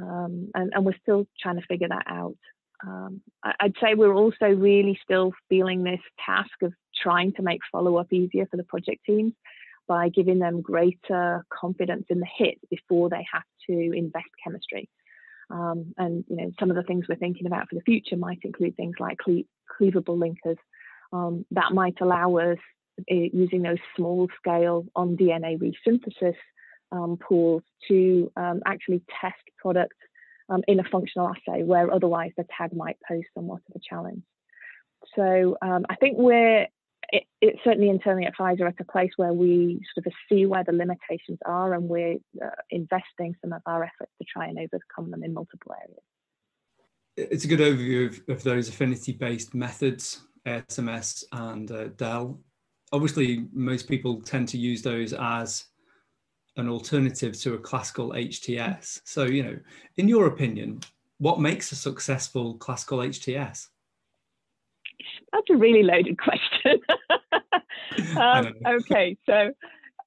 Um, 0.00 0.50
and, 0.54 0.72
and, 0.74 0.84
we're 0.84 0.96
still 1.00 1.26
trying 1.40 1.60
to 1.60 1.66
figure 1.66 1.88
that 1.88 2.04
out. 2.08 2.36
Um, 2.84 3.20
I, 3.44 3.52
I'd 3.60 3.74
say 3.80 3.94
we're 3.94 4.14
also 4.14 4.46
really 4.46 4.98
still 5.04 5.32
feeling 5.48 5.84
this 5.84 6.00
task 6.24 6.50
of 6.62 6.72
trying 7.00 7.34
to 7.34 7.42
make 7.42 7.60
follow 7.70 7.96
up 7.98 8.12
easier 8.12 8.46
for 8.46 8.56
the 8.56 8.64
project 8.64 9.04
teams 9.04 9.34
by 9.92 10.08
giving 10.08 10.38
them 10.38 10.62
greater 10.62 11.44
confidence 11.52 12.06
in 12.08 12.18
the 12.18 12.26
hit 12.38 12.56
before 12.70 13.10
they 13.10 13.22
have 13.30 13.42
to 13.68 13.92
invest 13.92 14.24
chemistry. 14.42 14.88
Um, 15.50 15.92
and 15.98 16.24
you 16.28 16.36
know, 16.36 16.50
some 16.58 16.70
of 16.70 16.76
the 16.76 16.82
things 16.82 17.04
we're 17.06 17.16
thinking 17.16 17.46
about 17.46 17.68
for 17.68 17.74
the 17.74 17.82
future 17.82 18.16
might 18.16 18.38
include 18.42 18.74
things 18.74 18.94
like 18.98 19.18
cle- 19.18 19.50
cleavable 19.70 20.16
linkers 20.16 20.56
um, 21.12 21.44
that 21.50 21.72
might 21.74 22.00
allow 22.00 22.38
us, 22.38 22.56
uh, 23.00 23.28
using 23.34 23.60
those 23.60 23.76
small 23.94 24.28
scale 24.38 24.86
on 24.96 25.14
DNA 25.14 25.60
resynthesis 25.60 26.36
um, 26.90 27.18
pools, 27.18 27.62
to 27.88 28.32
um, 28.36 28.62
actually 28.64 29.02
test 29.20 29.44
products 29.58 29.96
um, 30.48 30.62
in 30.68 30.80
a 30.80 30.84
functional 30.84 31.28
assay 31.28 31.64
where 31.64 31.92
otherwise 31.92 32.30
the 32.38 32.46
tag 32.56 32.74
might 32.74 32.96
pose 33.06 33.24
somewhat 33.34 33.60
of 33.68 33.76
a 33.76 33.84
challenge. 33.86 34.22
So 35.14 35.58
um, 35.60 35.84
I 35.90 35.96
think 35.96 36.16
we're 36.16 36.66
it, 37.12 37.24
it's 37.42 37.58
certainly 37.62 37.90
internally 37.90 38.24
at 38.24 38.34
Pfizer 38.36 38.66
at 38.66 38.80
a 38.80 38.84
place 38.84 39.10
where 39.16 39.34
we 39.34 39.80
sort 39.94 40.06
of 40.06 40.12
see 40.28 40.46
where 40.46 40.64
the 40.64 40.72
limitations 40.72 41.38
are 41.44 41.74
and 41.74 41.88
we're 41.88 42.16
uh, 42.42 42.48
investing 42.70 43.36
some 43.42 43.52
of 43.52 43.60
our 43.66 43.84
efforts 43.84 44.10
to 44.18 44.24
try 44.24 44.46
and 44.46 44.58
overcome 44.58 45.10
them 45.10 45.22
in 45.22 45.34
multiple 45.34 45.72
areas. 45.78 46.02
It's 47.16 47.44
a 47.44 47.48
good 47.48 47.60
overview 47.60 48.08
of, 48.08 48.36
of 48.36 48.42
those 48.42 48.70
affinity 48.70 49.12
based 49.12 49.54
methods, 49.54 50.22
SMS 50.46 51.24
and 51.32 51.70
uh, 51.70 51.88
Dell. 51.88 52.40
Obviously, 52.92 53.46
most 53.52 53.88
people 53.88 54.22
tend 54.22 54.48
to 54.48 54.58
use 54.58 54.80
those 54.80 55.12
as 55.12 55.66
an 56.56 56.68
alternative 56.68 57.38
to 57.40 57.54
a 57.54 57.58
classical 57.58 58.10
HTS. 58.10 59.02
So, 59.04 59.24
you 59.24 59.42
know, 59.42 59.58
in 59.98 60.08
your 60.08 60.26
opinion, 60.26 60.80
what 61.18 61.40
makes 61.40 61.72
a 61.72 61.76
successful 61.76 62.54
classical 62.54 62.98
HTS? 62.98 63.68
That's 65.32 65.50
a 65.50 65.56
really 65.56 65.82
loaded 65.82 66.18
question. 66.22 66.80
Um, 68.16 68.54
okay, 68.66 69.16
so 69.26 69.50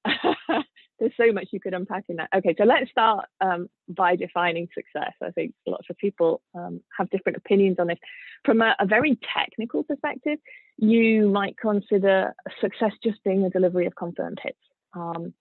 there's 0.98 1.12
so 1.16 1.32
much 1.32 1.48
you 1.52 1.60
could 1.60 1.74
unpack 1.74 2.04
in 2.08 2.16
that. 2.16 2.28
Okay, 2.34 2.54
so 2.58 2.64
let's 2.64 2.90
start 2.90 3.26
um, 3.40 3.68
by 3.88 4.16
defining 4.16 4.68
success. 4.74 5.12
I 5.22 5.30
think 5.30 5.54
lots 5.66 5.86
of 5.90 5.96
people 5.96 6.42
um, 6.54 6.80
have 6.96 7.10
different 7.10 7.38
opinions 7.38 7.76
on 7.78 7.88
this. 7.88 7.98
From 8.44 8.62
a, 8.62 8.74
a, 8.78 8.86
very 8.86 9.18
technical 9.36 9.82
perspective, 9.82 10.38
you 10.78 11.28
might 11.28 11.56
consider 11.58 12.34
success 12.60 12.92
just 13.02 13.22
being 13.24 13.42
the 13.42 13.50
delivery 13.50 13.86
of 13.86 13.94
confirmed 13.96 14.38
hits. 14.42 14.58
Um, 14.94 15.34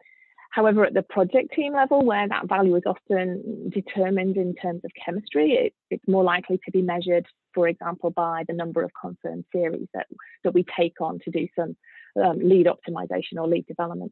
However, 0.56 0.86
at 0.86 0.93
the 0.93 1.01
project 1.01 1.54
team 1.54 1.73
level, 1.73 2.01
where 2.06 2.30
that 2.30 2.47
value 2.47 2.78
is 2.78 2.84
often 2.86 3.69
determined 3.71 4.38
in 4.38 4.56
terms 4.56 4.86
of 4.86 4.91
chemistry, 5.04 5.51
it, 5.51 5.73
it's 5.89 6.08
more 6.08 6.23
likely 6.23 6.62
to 6.63 6.71
be 6.71 6.82
measured, 6.82 7.25
for 7.54 7.67
example, 7.67 8.10
by 8.10 8.45
the 8.47 8.54
number 8.54 8.82
of 8.82 8.91
confirmed 8.99 9.43
series 9.51 9.89
that, 9.93 10.08
that 10.45 10.54
we 10.54 10.63
take 10.80 11.01
on 11.01 11.19
to 11.25 11.30
do 11.30 11.49
some 11.60 11.75
um, 12.23 12.39
lead 12.39 12.67
optimization 12.67 13.38
or 13.38 13.47
lead 13.47 13.65
development. 13.67 14.12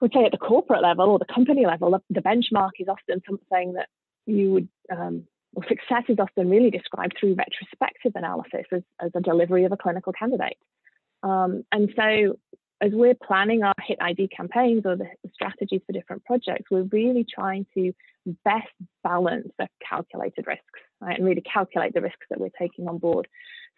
I 0.00 0.04
would 0.04 0.12
say 0.12 0.24
at 0.24 0.32
the 0.32 0.38
corporate 0.38 0.82
level 0.82 1.10
or 1.10 1.18
the 1.18 1.32
company 1.32 1.64
level, 1.64 1.90
the, 1.90 2.00
the 2.10 2.20
benchmark 2.20 2.72
is 2.78 2.88
often 2.88 3.22
something 3.26 3.74
that 3.74 3.88
you 4.26 4.52
would, 4.52 4.68
um, 4.90 5.24
well, 5.54 5.66
success 5.68 6.04
is 6.08 6.18
often 6.18 6.50
really 6.50 6.70
described 6.70 7.16
through 7.18 7.34
retrospective 7.34 8.12
analysis 8.14 8.66
as, 8.72 8.82
as 9.00 9.10
a 9.14 9.20
delivery 9.20 9.64
of 9.64 9.72
a 9.72 9.76
clinical 9.76 10.12
candidate. 10.12 10.58
Um, 11.22 11.64
and 11.72 11.92
so 11.96 12.36
as 12.80 12.92
we're 12.92 13.14
planning 13.14 13.62
our 13.62 13.74
hit 13.82 13.98
ID 14.00 14.28
campaigns 14.28 14.82
or 14.84 14.96
the 14.96 15.08
strategies 15.32 15.80
for 15.86 15.92
different 15.92 16.24
projects, 16.24 16.70
we're 16.70 16.82
really 16.92 17.24
trying 17.24 17.64
to 17.74 17.94
best 18.44 18.68
balance 19.02 19.48
the 19.58 19.68
calculated 19.88 20.46
risks 20.46 20.64
right, 21.00 21.16
and 21.16 21.26
really 21.26 21.42
calculate 21.42 21.94
the 21.94 22.00
risks 22.00 22.26
that 22.28 22.40
we're 22.40 22.50
taking 22.58 22.86
on 22.88 22.98
board. 22.98 23.28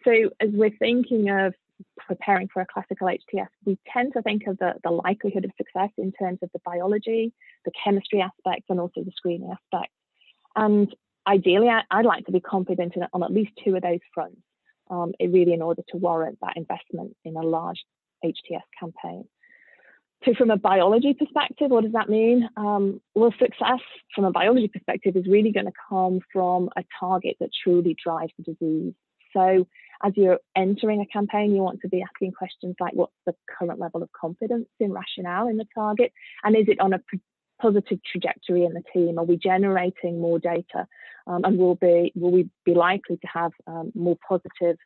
So 0.03 0.11
as 0.39 0.49
we're 0.51 0.75
thinking 0.79 1.29
of 1.29 1.53
preparing 1.97 2.47
for 2.53 2.61
a 2.61 2.65
classical 2.65 3.07
HTS, 3.07 3.47
we 3.65 3.77
tend 3.91 4.13
to 4.13 4.21
think 4.21 4.43
of 4.47 4.57
the, 4.57 4.73
the 4.83 4.91
likelihood 4.91 5.45
of 5.45 5.51
success 5.57 5.89
in 5.97 6.11
terms 6.11 6.39
of 6.41 6.49
the 6.53 6.59
biology, 6.65 7.33
the 7.65 7.71
chemistry 7.83 8.21
aspect, 8.21 8.69
and 8.69 8.79
also 8.79 9.03
the 9.03 9.11
screening 9.15 9.51
aspect. 9.51 9.91
And 10.55 10.93
ideally, 11.27 11.69
I, 11.69 11.83
would 11.97 12.05
like 12.05 12.25
to 12.25 12.31
be 12.31 12.41
confident 12.41 12.95
in, 12.95 13.03
on 13.13 13.23
at 13.23 13.31
least 13.31 13.51
two 13.63 13.75
of 13.75 13.81
those 13.81 13.99
fronts. 14.13 14.41
Um, 14.91 15.13
really 15.21 15.53
in 15.53 15.61
order 15.61 15.83
to 15.89 15.97
warrant 15.97 16.39
that 16.41 16.57
investment 16.57 17.15
in 17.23 17.35
a 17.35 17.43
large 17.43 17.77
HTS 18.25 18.63
campaign. 18.79 19.25
So, 20.25 20.33
from 20.37 20.49
a 20.49 20.57
biology 20.57 21.13
perspective, 21.13 21.71
what 21.71 21.83
does 21.83 21.93
that 21.93 22.09
mean? 22.09 22.49
Um, 22.57 22.99
well, 23.15 23.33
success 23.39 23.79
from 24.13 24.25
a 24.25 24.31
biology 24.31 24.67
perspective 24.67 25.15
is 25.15 25.27
really 25.27 25.51
going 25.51 25.67
to 25.67 25.71
come 25.89 26.19
from 26.33 26.69
a 26.75 26.83
target 26.99 27.37
that 27.39 27.51
truly 27.63 27.95
drives 28.03 28.33
the 28.37 28.53
disease. 28.53 28.93
So, 29.35 29.67
as 30.03 30.13
you're 30.15 30.39
entering 30.55 31.01
a 31.01 31.05
campaign, 31.05 31.53
you 31.53 31.61
want 31.61 31.81
to 31.81 31.89
be 31.89 32.01
asking 32.01 32.31
questions 32.31 32.75
like 32.79 32.93
what's 32.93 33.13
the 33.25 33.35
current 33.57 33.79
level 33.79 34.01
of 34.01 34.09
confidence 34.13 34.67
in 34.79 34.93
rationale 34.93 35.47
in 35.47 35.57
the 35.57 35.67
target? 35.75 36.13
And 36.43 36.55
is 36.55 36.65
it 36.67 36.79
on 36.79 36.93
a 36.93 37.01
positive 37.61 37.99
trajectory 38.09 38.63
in 38.63 38.73
the 38.73 38.83
team? 38.93 39.19
Are 39.19 39.25
we 39.25 39.37
generating 39.37 40.21
more 40.21 40.39
data? 40.39 40.87
Um, 41.27 41.43
and 41.43 41.57
will, 41.57 41.75
be, 41.75 42.13
will 42.15 42.31
we 42.31 42.49
be 42.65 42.73
likely 42.73 43.17
to 43.17 43.27
have 43.27 43.51
um, 43.67 43.91
more 43.93 44.17
positive 44.27 44.77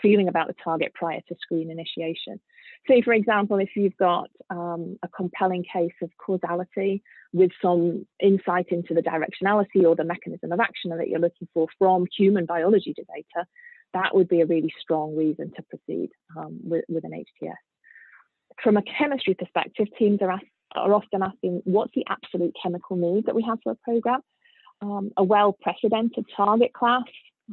feeling 0.00 0.28
about 0.28 0.46
the 0.46 0.54
target 0.64 0.94
prior 0.94 1.20
to 1.28 1.36
screen 1.42 1.70
initiation? 1.70 2.40
say, 2.88 3.02
for 3.02 3.12
example, 3.12 3.58
if 3.58 3.70
you've 3.76 3.96
got 3.96 4.28
um, 4.50 4.98
a 5.02 5.08
compelling 5.08 5.64
case 5.70 5.94
of 6.02 6.10
causality 6.18 7.02
with 7.32 7.50
some 7.60 8.06
insight 8.20 8.66
into 8.70 8.94
the 8.94 9.02
directionality 9.02 9.84
or 9.84 9.94
the 9.94 10.04
mechanism 10.04 10.52
of 10.52 10.60
action 10.60 10.90
that 10.90 11.08
you're 11.08 11.20
looking 11.20 11.48
for 11.54 11.68
from 11.78 12.06
human 12.16 12.46
biology 12.46 12.94
data, 12.94 13.46
that 13.94 14.14
would 14.14 14.28
be 14.28 14.40
a 14.40 14.46
really 14.46 14.72
strong 14.80 15.16
reason 15.16 15.52
to 15.56 15.62
proceed 15.62 16.10
um, 16.36 16.60
with, 16.62 16.84
with, 16.88 17.04
an 17.04 17.12
HTS. 17.12 17.54
From 18.62 18.76
a 18.76 18.82
chemistry 18.82 19.34
perspective, 19.34 19.88
teams 19.98 20.20
are, 20.22 20.30
ask, 20.30 20.44
are 20.74 20.94
often 20.94 21.22
asking 21.22 21.62
what's 21.64 21.92
the 21.94 22.04
absolute 22.08 22.54
chemical 22.62 22.96
need 22.96 23.26
that 23.26 23.34
we 23.34 23.42
have 23.42 23.58
for 23.62 23.72
a 23.72 23.76
program? 23.76 24.20
Um, 24.80 25.10
a 25.16 25.22
well 25.22 25.56
precedented 25.60 26.26
target 26.36 26.72
class, 26.72 27.04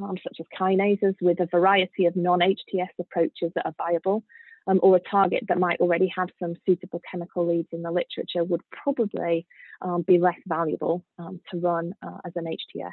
um, 0.02 0.16
such 0.24 0.38
as 0.40 0.46
kinases, 0.60 1.16
with 1.22 1.40
a 1.40 1.46
variety 1.46 2.06
of 2.06 2.16
non 2.16 2.40
HTS 2.40 2.90
approaches 3.00 3.52
that 3.56 3.66
are 3.66 3.76
viable 3.78 4.24
um, 4.68 4.80
or 4.82 4.96
a 4.96 5.00
target 5.00 5.44
that 5.48 5.60
might 5.60 5.80
already 5.80 6.12
have 6.16 6.30
some 6.42 6.56
suitable 6.66 7.02
chemical 7.10 7.48
leads 7.48 7.70
in 7.72 7.82
the 7.82 7.92
literature 7.92 8.44
would 8.44 8.62
probably 8.72 9.46
um, 9.82 10.04
be 10.04 10.18
less 10.18 10.40
valuable 10.48 11.04
um, 11.18 11.40
to 11.52 11.60
run 11.60 11.94
uh, 12.02 12.18
as 12.26 12.34
an 12.36 12.46
HTS 12.46 12.92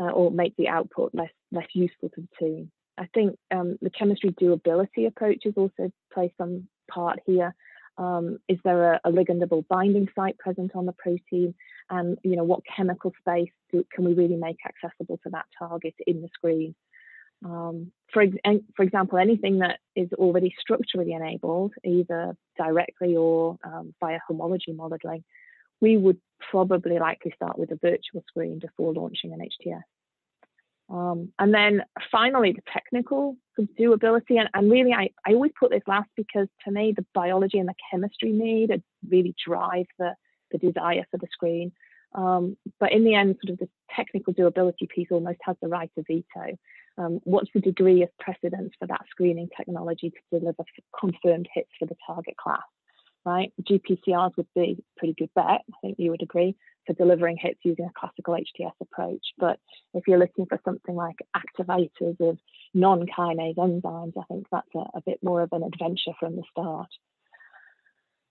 uh, 0.00 0.10
or 0.10 0.30
make 0.30 0.56
the 0.56 0.68
output 0.68 1.14
less 1.14 1.30
less 1.52 1.66
useful 1.74 2.08
to 2.10 2.22
the 2.22 2.28
team. 2.38 2.70
I 2.98 3.06
think 3.14 3.38
um, 3.50 3.78
the 3.80 3.90
chemistry 3.90 4.30
doability 4.30 5.06
approach 5.06 5.42
has 5.44 5.54
also 5.56 5.90
played 6.12 6.32
some 6.38 6.68
part 6.90 7.20
here. 7.26 7.54
Um, 7.98 8.38
is 8.48 8.58
there 8.64 8.94
a, 8.94 9.00
a, 9.04 9.10
ligandable 9.10 9.66
binding 9.68 10.08
site 10.14 10.38
present 10.38 10.72
on 10.74 10.86
the 10.86 10.92
protein? 10.92 11.54
And 11.90 12.18
you 12.22 12.36
know, 12.36 12.44
what 12.44 12.60
chemical 12.64 13.12
space 13.18 13.50
do, 13.72 13.84
can 13.92 14.04
we 14.04 14.14
really 14.14 14.36
make 14.36 14.58
accessible 14.64 15.18
to 15.24 15.30
that 15.30 15.46
target 15.58 15.94
in 16.06 16.22
the 16.22 16.28
screen? 16.34 16.74
Um, 17.44 17.90
for, 18.12 18.24
for 18.76 18.82
example, 18.82 19.18
anything 19.18 19.58
that 19.58 19.80
is 19.96 20.12
already 20.14 20.54
structurally 20.58 21.12
enabled, 21.12 21.72
either 21.84 22.36
directly 22.56 23.16
or 23.16 23.58
um, 23.64 23.94
via 24.00 24.18
homology 24.26 24.72
modeling, 24.72 25.24
we 25.80 25.96
would 25.96 26.18
probably 26.50 26.98
likely 26.98 27.32
start 27.34 27.58
with 27.58 27.70
a 27.70 27.76
virtual 27.76 28.24
screen 28.28 28.58
before 28.58 28.92
launching 28.92 29.32
an 29.32 29.40
HTS. 29.40 29.82
Um, 30.90 31.32
and 31.38 31.54
then 31.54 31.82
finally, 32.10 32.52
the 32.52 32.62
technical 32.72 33.36
doability. 33.78 34.38
And, 34.38 34.48
and 34.54 34.70
really, 34.70 34.92
I, 34.92 35.10
I 35.26 35.34
always 35.34 35.52
put 35.58 35.70
this 35.70 35.82
last 35.86 36.08
because 36.16 36.48
to 36.64 36.72
me, 36.72 36.92
the 36.96 37.06
biology 37.14 37.58
and 37.58 37.68
the 37.68 37.74
chemistry 37.90 38.32
need 38.32 38.82
really 39.08 39.34
drive 39.46 39.86
the, 39.98 40.14
the 40.50 40.58
desire 40.58 41.04
for 41.10 41.18
the 41.18 41.28
screen. 41.32 41.72
Um, 42.12 42.56
but 42.80 42.90
in 42.90 43.04
the 43.04 43.14
end, 43.14 43.36
sort 43.40 43.52
of 43.52 43.58
the 43.58 43.68
technical 43.94 44.34
doability 44.34 44.88
piece 44.88 45.08
almost 45.12 45.38
has 45.42 45.56
the 45.62 45.68
right 45.68 45.90
of 45.96 46.06
veto. 46.08 46.58
Um, 46.98 47.20
what's 47.22 47.50
the 47.54 47.60
degree 47.60 48.02
of 48.02 48.08
precedence 48.18 48.72
for 48.78 48.86
that 48.88 49.02
screening 49.10 49.48
technology 49.56 50.10
to 50.10 50.38
deliver 50.40 50.64
confirmed 50.98 51.48
hits 51.54 51.70
for 51.78 51.86
the 51.86 51.96
target 52.06 52.36
class? 52.36 52.60
Right, 53.24 53.52
GPCRs 53.62 54.36
would 54.38 54.46
be 54.54 54.78
a 54.78 54.98
pretty 54.98 55.14
good 55.18 55.28
bet. 55.34 55.44
I 55.44 55.74
think 55.82 55.96
you 55.98 56.10
would 56.10 56.22
agree 56.22 56.56
for 56.86 56.94
delivering 56.94 57.36
hits 57.36 57.60
using 57.62 57.84
a 57.84 57.92
classical 57.98 58.34
HTS 58.34 58.72
approach. 58.80 59.24
But 59.38 59.58
if 59.92 60.04
you're 60.06 60.18
looking 60.18 60.46
for 60.46 60.58
something 60.64 60.94
like 60.94 61.16
activators 61.36 62.18
of 62.20 62.38
non-kinase 62.72 63.56
enzymes, 63.56 64.12
I 64.18 64.22
think 64.28 64.46
that's 64.50 64.74
a, 64.74 64.86
a, 64.94 65.02
bit 65.04 65.18
more 65.22 65.42
of 65.42 65.52
an 65.52 65.62
adventure 65.62 66.12
from 66.18 66.36
the 66.36 66.42
start. 66.50 66.88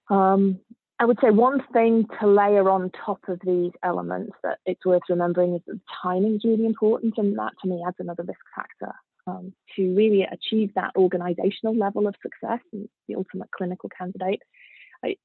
Um, 0.09 0.59
I 0.99 1.05
would 1.05 1.19
say 1.21 1.29
one 1.29 1.63
thing 1.71 2.07
to 2.19 2.27
layer 2.27 2.69
on 2.69 2.91
top 3.05 3.21
of 3.29 3.39
these 3.45 3.71
elements 3.83 4.33
that 4.43 4.57
it's 4.65 4.85
worth 4.85 5.03
remembering 5.07 5.55
is 5.55 5.61
that 5.67 5.79
timing 6.03 6.35
is 6.35 6.43
really 6.43 6.65
important, 6.65 7.13
and 7.17 7.37
that 7.37 7.53
to 7.61 7.69
me 7.69 7.83
adds 7.87 7.95
another 7.99 8.23
risk 8.23 8.39
factor. 8.55 8.93
Um, 9.27 9.53
to 9.75 9.95
really 9.95 10.23
achieve 10.23 10.73
that 10.73 10.95
organizational 10.95 11.75
level 11.75 12.07
of 12.07 12.15
success 12.19 12.61
and 12.73 12.89
the 13.07 13.13
ultimate 13.15 13.51
clinical 13.51 13.87
candidate, 13.95 14.41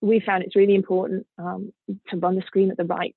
We 0.00 0.20
found 0.20 0.44
it's 0.44 0.56
really 0.56 0.74
important 0.74 1.26
um, 1.38 1.72
to 2.08 2.16
run 2.16 2.36
the 2.36 2.42
screen 2.42 2.70
at 2.70 2.76
the 2.76 2.84
right 2.84 3.14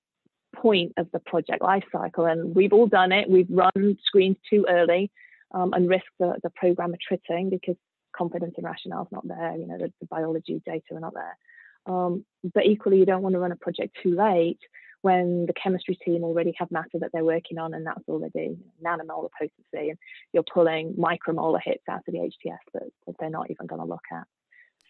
point 0.55 0.93
of 0.97 1.07
the 1.11 1.19
project 1.19 1.61
life 1.61 1.83
cycle. 1.91 2.25
And 2.25 2.55
we've 2.55 2.73
all 2.73 2.87
done 2.87 3.11
it. 3.11 3.29
We've 3.29 3.49
run 3.49 3.97
screens 4.05 4.37
too 4.49 4.65
early 4.67 5.11
um, 5.53 5.73
and 5.73 5.89
risked 5.89 6.07
the, 6.19 6.35
the 6.43 6.49
program 6.51 6.93
attriting 6.93 7.49
because 7.49 7.75
confidence 8.15 8.55
and 8.57 8.65
rationale 8.65 9.03
is 9.03 9.11
not 9.11 9.27
there. 9.27 9.55
You 9.55 9.67
know, 9.67 9.77
the, 9.77 9.93
the 9.99 10.07
biology 10.07 10.61
data 10.65 10.95
are 10.95 10.99
not 10.99 11.13
there. 11.13 11.37
Um, 11.85 12.25
but 12.53 12.65
equally, 12.65 12.97
you 12.97 13.05
don't 13.05 13.21
want 13.21 13.33
to 13.33 13.39
run 13.39 13.51
a 13.51 13.55
project 13.55 13.97
too 14.03 14.15
late 14.15 14.59
when 15.01 15.45
the 15.45 15.53
chemistry 15.53 15.97
team 16.03 16.23
already 16.23 16.53
have 16.57 16.71
matter 16.71 16.99
that 16.99 17.11
they're 17.13 17.23
working 17.23 17.57
on, 17.57 17.73
and 17.73 17.85
that's 17.85 18.01
all 18.07 18.19
they 18.19 18.25
already 18.25 18.57
nanomolar 18.83 19.29
potency, 19.39 19.89
and 19.89 19.97
you're 20.33 20.43
pulling 20.43 20.95
micromolar 20.95 21.59
hits 21.63 21.83
out 21.89 22.01
of 22.07 22.13
the 22.13 22.19
HTS 22.19 22.57
that, 22.73 22.83
that 23.05 23.15
they're 23.19 23.29
not 23.29 23.49
even 23.49 23.67
going 23.67 23.79
to 23.79 23.87
look 23.87 24.03
at. 24.11 24.27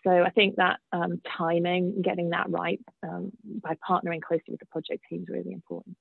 So 0.08 0.24
I 0.24 0.30
think 0.30 0.56
that 0.56 0.80
um, 0.94 1.20
timing, 1.38 2.02
getting 2.02 2.30
that 2.30 2.50
right 2.50 2.80
um, 3.04 3.34
by 3.62 3.76
partnering 3.88 4.22
closely 4.22 4.52
with 4.52 4.62
the 4.62 4.66
project 4.68 5.04
team 5.10 5.24
is 5.24 5.28
really 5.28 5.52
important. 5.52 5.98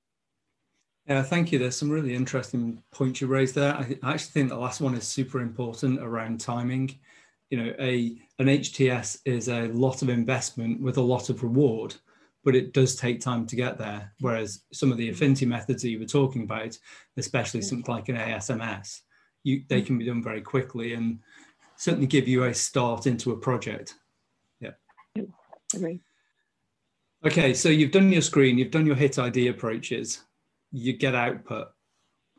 Yeah, 1.09 1.23
thank 1.23 1.51
you. 1.51 1.59
There's 1.59 1.75
some 1.75 1.91
really 1.91 2.15
interesting 2.15 2.85
points 2.93 3.21
you 3.21 3.27
raised 3.27 3.57
there. 3.57 3.75
I, 3.75 3.99
I 4.05 4.13
actually 4.13 4.31
think 4.31 4.49
the 4.51 4.57
last 4.57 4.81
one 4.81 4.95
is 4.95 5.09
super 5.09 5.41
important 5.41 6.01
around 6.01 6.41
timing. 6.41 6.97
You 7.51 7.65
know, 7.65 7.75
a 7.81 8.17
an 8.39 8.47
HTS 8.47 9.19
is 9.25 9.49
a 9.49 9.67
lot 9.69 10.03
of 10.03 10.09
investment 10.09 10.81
with 10.81 10.99
a 10.99 11.03
lot 11.03 11.29
of 11.29 11.43
reward, 11.43 11.97
but 12.45 12.55
it 12.55 12.73
does 12.73 12.95
take 12.95 13.21
time 13.21 13.45
to 13.47 13.57
get 13.57 13.77
there. 13.77 14.13
Whereas 14.21 14.63
some 14.73 14.93
of 14.93 14.99
the 14.99 15.11
affinity 15.11 15.47
methods 15.47 15.83
that 15.83 15.91
you 15.91 15.99
were 15.99 16.05
talking 16.05 16.45
about, 16.45 16.79
especially 17.17 17.63
something 17.63 17.93
like 17.93 18.09
an 18.09 18.17
ASMS, 18.17 19.01
you, 19.43 19.65
they 19.69 19.83
can 19.83 19.99
be 19.99 20.07
done 20.07 20.23
very 20.23 20.43
quickly. 20.43 20.95
And 20.95 21.19
certainly 21.77 22.07
give 22.07 22.29
you 22.29 22.45
a 22.45 22.55
start 22.55 23.07
into 23.07 23.33
a 23.33 23.37
project. 23.37 23.95
Yeah. 24.61 24.73
Agree. 25.75 26.01
Okay, 27.25 27.55
so 27.55 27.69
you've 27.69 27.93
done 27.93 28.13
your 28.13 28.23
screen, 28.23 28.59
you've 28.59 28.71
done 28.71 28.87
your 28.87 28.95
hit 28.95 29.19
ID 29.19 29.49
approaches, 29.49 30.23
you 30.71 30.93
get 30.93 31.15
output. 31.15 31.69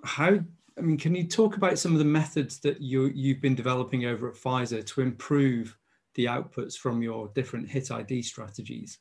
How, 0.04 0.40
I 0.78 0.82
mean, 0.82 0.98
can 0.98 1.16
you 1.16 1.28
talk 1.28 1.58
about 1.58 1.80
some 1.80 1.94
of 1.94 2.00
the 2.00 2.06
methods 2.06 2.60
that 2.60 2.80
you, 2.80 3.12
you've 3.14 3.42
been 3.42 3.56
developing 3.56 4.06
over 4.06 4.30
at 4.30 4.36
Pfizer 4.36 4.86
to 4.86 5.02
improve 5.02 5.76
the 6.16 6.26
outputs 6.26 6.78
from 6.78 7.02
your 7.02 7.30
different 7.30 7.68
hit 7.68 7.92
ID 7.92 8.22
strategies? 8.22 9.00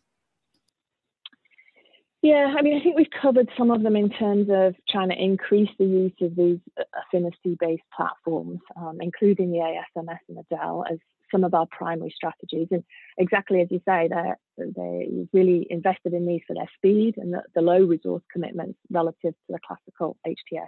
Yeah, 2.27 2.57
I 2.59 2.63
mean, 2.63 2.77
I 2.77 2.83
think 2.83 2.97
we've 2.97 3.23
covered 3.23 3.49
some 3.57 3.71
of 3.71 3.85
them 3.85 3.95
in 3.95 4.11
terms 4.11 4.49
of 4.51 4.75
trying 4.91 5.11
to 5.11 5.15
increase 5.15 5.69
the 5.79 5.85
use 5.85 6.13
of 6.21 6.35
these 6.35 6.59
affinity-based 7.07 7.85
platforms, 7.97 8.59
um, 8.75 8.99
including 9.01 9.53
the 9.53 9.59
ASMS 9.59 10.19
and 10.29 10.37
the 10.37 10.43
DEL 10.51 10.85
as 10.91 10.99
some 11.31 11.45
of 11.45 11.55
our 11.55 11.67
primary 11.71 12.13
strategies. 12.13 12.67
And 12.73 12.83
exactly 13.17 13.61
as 13.61 13.69
you 13.71 13.81
say, 13.89 14.09
they're, 14.09 14.37
they 14.59 15.29
really 15.33 15.69
invested 15.71 16.15
in 16.15 16.27
these 16.27 16.41
for 16.49 16.55
their 16.55 16.69
speed 16.75 17.15
and 17.17 17.33
the, 17.33 17.45
the 17.55 17.61
low 17.61 17.79
resource 17.79 18.25
commitments 18.33 18.81
relative 18.91 19.35
to 19.35 19.51
the 19.51 19.61
classical 19.65 20.17
HTS. 20.27 20.67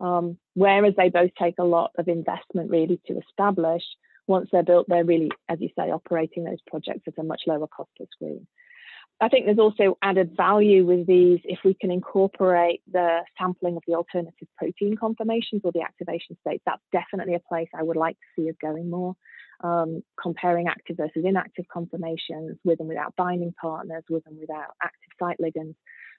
Um, 0.00 0.38
whereas 0.54 0.94
they 0.96 1.10
both 1.10 1.32
take 1.38 1.56
a 1.58 1.64
lot 1.64 1.90
of 1.98 2.08
investment 2.08 2.70
really 2.70 2.98
to 3.06 3.20
establish, 3.28 3.82
once 4.26 4.48
they're 4.50 4.62
built, 4.62 4.86
they're 4.88 5.04
really, 5.04 5.30
as 5.46 5.60
you 5.60 5.68
say, 5.78 5.90
operating 5.90 6.44
those 6.44 6.62
projects 6.66 7.02
at 7.06 7.18
a 7.18 7.22
much 7.22 7.42
lower 7.46 7.66
cost 7.66 7.90
per 7.98 8.06
screen. 8.12 8.46
I 9.22 9.28
think 9.28 9.44
there's 9.44 9.58
also 9.58 9.98
added 10.00 10.34
value 10.34 10.86
with 10.86 11.06
these 11.06 11.40
if 11.44 11.58
we 11.62 11.74
can 11.74 11.90
incorporate 11.90 12.80
the 12.90 13.20
sampling 13.38 13.76
of 13.76 13.82
the 13.86 13.94
alternative 13.94 14.48
protein 14.56 14.96
conformations 14.96 15.60
or 15.62 15.72
the 15.72 15.82
activation 15.82 16.38
states. 16.40 16.62
That's 16.64 16.82
definitely 16.90 17.34
a 17.34 17.40
place 17.40 17.68
I 17.78 17.82
would 17.82 17.96
like 17.96 18.16
to 18.16 18.42
see 18.42 18.48
us 18.48 18.56
going 18.60 18.88
more. 18.88 19.14
Um, 19.62 20.02
comparing 20.18 20.68
active 20.68 20.96
versus 20.96 21.22
inactive 21.22 21.66
conformations 21.70 22.56
with 22.64 22.80
and 22.80 22.88
without 22.88 23.14
binding 23.14 23.52
partners, 23.60 24.04
with 24.08 24.22
and 24.26 24.38
without 24.40 24.70
active 24.82 25.12
site 25.18 25.36
ligands, 25.38 25.74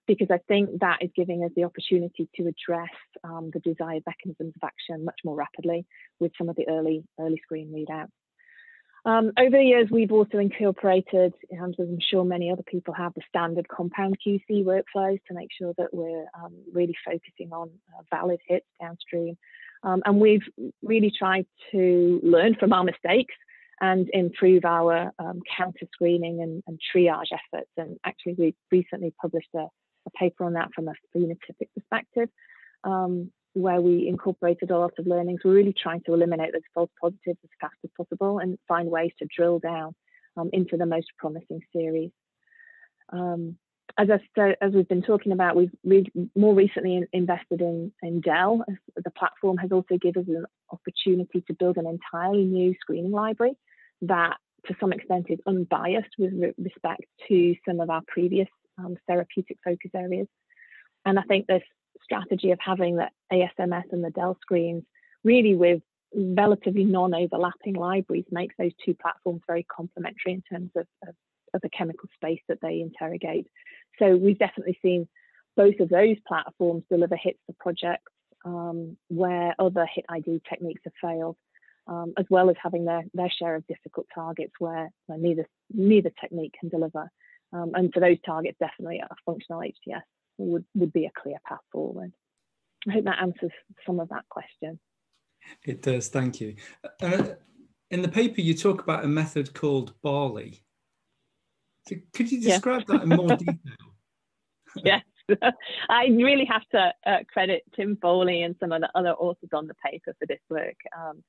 because 0.06 0.28
I 0.30 0.38
think 0.48 0.82
that 0.82 1.00
is 1.02 1.10
giving 1.16 1.44
us 1.44 1.50
the 1.56 1.64
opportunity 1.64 2.30
to 2.36 2.44
address 2.44 2.94
um, 3.24 3.50
the 3.52 3.60
desired 3.60 4.04
mechanisms 4.06 4.54
of 4.56 4.64
action 4.64 5.06
much 5.06 5.22
more 5.26 5.36
rapidly 5.36 5.88
with 6.20 6.34
some 6.38 6.50
of 6.50 6.56
the 6.56 6.68
early 6.70 7.04
early 7.20 7.40
screen 7.44 7.74
readouts. 7.74 8.12
Um, 9.04 9.32
over 9.40 9.58
the 9.58 9.64
years, 9.64 9.88
we've 9.90 10.12
also 10.12 10.38
incorporated, 10.38 11.34
as 11.52 11.74
I'm 11.80 11.98
sure 12.00 12.24
many 12.24 12.52
other 12.52 12.64
people 12.64 12.94
have, 12.94 13.14
the 13.16 13.22
standard 13.28 13.68
compound 13.68 14.18
QC 14.26 14.64
workflows 14.64 15.20
to 15.28 15.34
make 15.34 15.50
sure 15.58 15.74
that 15.78 15.92
we're 15.92 16.26
um, 16.40 16.54
really 16.72 16.96
focusing 17.04 17.52
on 17.52 17.72
uh, 17.98 18.04
valid 18.12 18.40
hits 18.48 18.68
downstream. 18.80 19.38
Um, 19.84 20.04
and 20.06 20.20
we've 20.20 20.44
really 20.84 21.12
tried 21.18 21.48
to 21.72 22.20
learn 22.22 22.56
from 22.60 22.74
our 22.74 22.84
mistakes 22.84 23.34
and 23.80 24.08
improve 24.14 24.64
our 24.64 25.12
um, 25.18 25.40
counter 25.58 25.88
screening 25.92 26.42
and, 26.44 26.62
and, 26.68 26.80
triage 26.94 27.32
efforts. 27.32 27.72
And 27.78 27.98
actually, 28.06 28.36
we 28.38 28.56
recently 28.72 29.12
published 29.20 29.50
a, 29.56 29.66
a, 30.06 30.12
paper 30.16 30.44
on 30.44 30.54
that 30.54 30.70
from 30.76 30.88
a 30.88 30.94
phenotypic 31.16 31.70
perspective. 31.76 32.30
Um, 32.84 33.32
where 33.54 33.82
we 33.82 34.08
incorporated 34.08 34.72
a 34.72 34.78
lot 34.78 34.94
of 34.98 35.08
learnings. 35.08 35.42
We're 35.44 35.54
really 35.54 35.74
trying 35.74 36.02
to 36.06 36.14
eliminate 36.14 36.54
those 36.54 36.62
false 36.74 36.90
positives 37.00 37.40
as 37.44 37.50
fast 37.60 37.76
as 37.84 37.90
possible 37.98 38.40
and 38.40 38.58
find 38.68 38.90
ways 38.90 39.12
to 39.20 39.28
drill 39.36 39.60
down 39.60 39.94
um, 40.38 40.50
into 40.54 40.78
the 40.78 40.86
most 40.86 41.08
promising 41.18 41.62
series. 41.74 42.12
Um, 43.12 43.58
as, 43.98 44.08
I, 44.38 44.56
as 44.62 44.72
we've 44.74 44.88
been 44.88 45.02
talking 45.02 45.32
about, 45.34 45.56
we've 45.56 45.72
re 45.84 46.06
more 46.36 46.56
recently 46.56 46.96
in, 46.96 47.08
invested 47.12 47.62
in, 47.62 47.92
in 48.02 48.22
DEL. 48.22 48.64
The 48.96 49.12
platform 49.12 49.58
has 49.58 49.72
also 49.72 49.98
given 50.02 50.24
us 50.24 50.30
an 50.30 50.46
opportunity 50.72 51.44
to 51.48 51.54
build 51.54 51.78
an 51.78 51.88
entirely 51.88 52.46
new 52.46 52.74
screening 52.80 53.12
library 53.12 53.54
that, 54.04 54.38
to 54.68 54.76
some 54.80 54.94
extent, 54.94 55.26
is 55.30 55.40
unbiased 55.46 56.14
with 56.18 56.32
re 56.34 56.54
respect 56.58 57.04
to 57.28 57.56
some 57.68 57.82
of 57.82 57.90
our 57.90 58.02
previous 58.08 58.48
um, 58.78 58.96
therapeutic 59.08 59.58
focus 59.64 59.92
areas. 59.94 60.28
And 61.06 61.20
I 61.20 61.24
think 61.24 61.48
this 61.48 61.64
strategy 62.04 62.52
of 62.52 62.60
having 62.64 62.96
the 62.98 63.10
ASMS 63.32 63.92
and 63.92 64.04
the 64.04 64.10
DEL 64.12 64.38
screens 64.42 64.84
really 65.24 65.56
with 65.56 65.82
relatively 66.14 66.84
non-overlapping 66.84 67.74
libraries 67.74 68.26
makes 68.32 68.56
those 68.58 68.72
two 68.84 68.94
platforms 68.94 69.42
very 69.48 69.64
complementary 69.64 70.34
in 70.34 70.44
terms 70.52 70.72
of, 70.76 70.86
of, 71.08 71.16
of, 71.54 71.62
the 71.62 71.70
chemical 71.70 72.10
space 72.16 72.42
that 72.50 72.60
they 72.62 72.82
interrogate. 72.82 73.48
So 73.98 74.16
we've 74.16 74.40
definitely 74.40 74.78
seen 74.82 75.08
both 75.56 75.80
of 75.80 75.90
those 75.90 76.18
platforms 76.28 76.84
deliver 76.90 77.16
hits 77.16 77.40
for 77.46 77.54
projects 77.60 78.12
um, 78.46 78.98
where 79.08 79.56
other 79.60 79.86
hit 79.86 80.06
ID 80.10 80.42
techniques 80.50 80.82
have 80.84 80.94
failed. 81.02 81.38
um, 81.88 82.14
as 82.18 82.26
well 82.30 82.50
as 82.50 82.56
having 82.62 82.86
their, 82.86 83.04
their 83.14 83.30
share 83.30 83.56
of 83.56 83.68
difficult 83.68 84.08
targets 84.14 84.54
where, 84.60 84.92
where 85.08 85.18
neither, 85.18 85.48
neither 85.74 86.12
technique 86.22 86.54
can 86.60 86.70
deliver. 86.70 87.10
Um, 87.54 87.72
and 87.74 87.94
for 87.94 88.00
those 88.00 88.18
targets, 88.26 88.58
definitely 88.60 89.00
a 89.00 89.16
functional 89.26 89.62
HTS 89.62 90.04
would, 90.48 90.66
would 90.76 90.94
be 90.94 91.06
a 91.06 91.12
clear 91.22 91.38
path 91.48 91.60
forward. 91.72 92.12
I 92.88 92.94
hope 92.94 93.06
that 93.06 93.22
answers 93.22 93.52
some 93.86 94.00
of 94.00 94.10
that 94.10 94.26
question. 94.30 94.80
It 95.66 95.82
does, 95.82 96.08
thank 96.08 96.42
you. 96.42 96.56
Uh, 97.02 97.24
in 97.90 98.02
the 98.02 98.08
paper, 98.08 98.42
you 98.42 98.54
talk 98.54 98.82
about 98.82 99.04
a 99.04 99.08
method 99.08 99.54
called 99.54 99.94
Barley. 100.02 100.64
So 101.88 101.96
could 102.14 102.32
you 102.32 102.42
describe 102.42 102.84
yeah. 102.88 102.98
that 102.98 103.04
in 103.04 103.10
more 103.10 103.28
detail? 103.38 103.58
yes, 104.76 105.04
I 105.90 106.06
really 106.08 106.46
have 106.46 106.68
to 106.72 106.94
uh, 107.06 107.18
credit 107.32 107.64
Tim 107.76 107.98
Foley 108.02 108.44
and 108.44 108.56
some 108.60 108.72
of 108.72 108.82
the 108.82 108.90
other 108.96 109.12
authors 109.12 109.50
on 109.54 109.68
the 109.68 109.76
paper 109.86 110.16
for 110.20 110.26
this 110.26 110.40
work. 110.50 110.76
Um, 110.98 111.24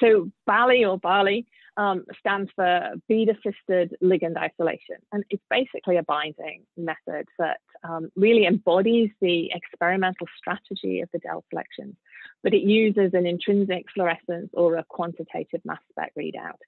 so 0.00 0.30
BALI 0.46 0.84
or 0.84 0.98
BALI 0.98 1.46
um, 1.76 2.04
stands 2.18 2.50
for 2.54 2.92
bead-assisted 3.08 3.96
ligand 4.02 4.36
isolation, 4.36 4.96
and 5.12 5.24
it's 5.30 5.42
basically 5.50 5.96
a 5.96 6.02
binding 6.02 6.64
method 6.76 7.26
that 7.38 7.58
um, 7.88 8.10
really 8.16 8.46
embodies 8.46 9.10
the 9.20 9.50
experimental 9.52 10.26
strategy 10.38 11.00
of 11.00 11.08
the 11.12 11.18
DEL 11.18 11.44
selections, 11.50 11.94
but 12.42 12.54
it 12.54 12.62
uses 12.62 13.12
an 13.14 13.26
intrinsic 13.26 13.84
fluorescence 13.94 14.50
or 14.52 14.76
a 14.76 14.84
quantitative 14.88 15.60
mass 15.64 15.80
spec 15.90 16.12
readout. 16.18 16.58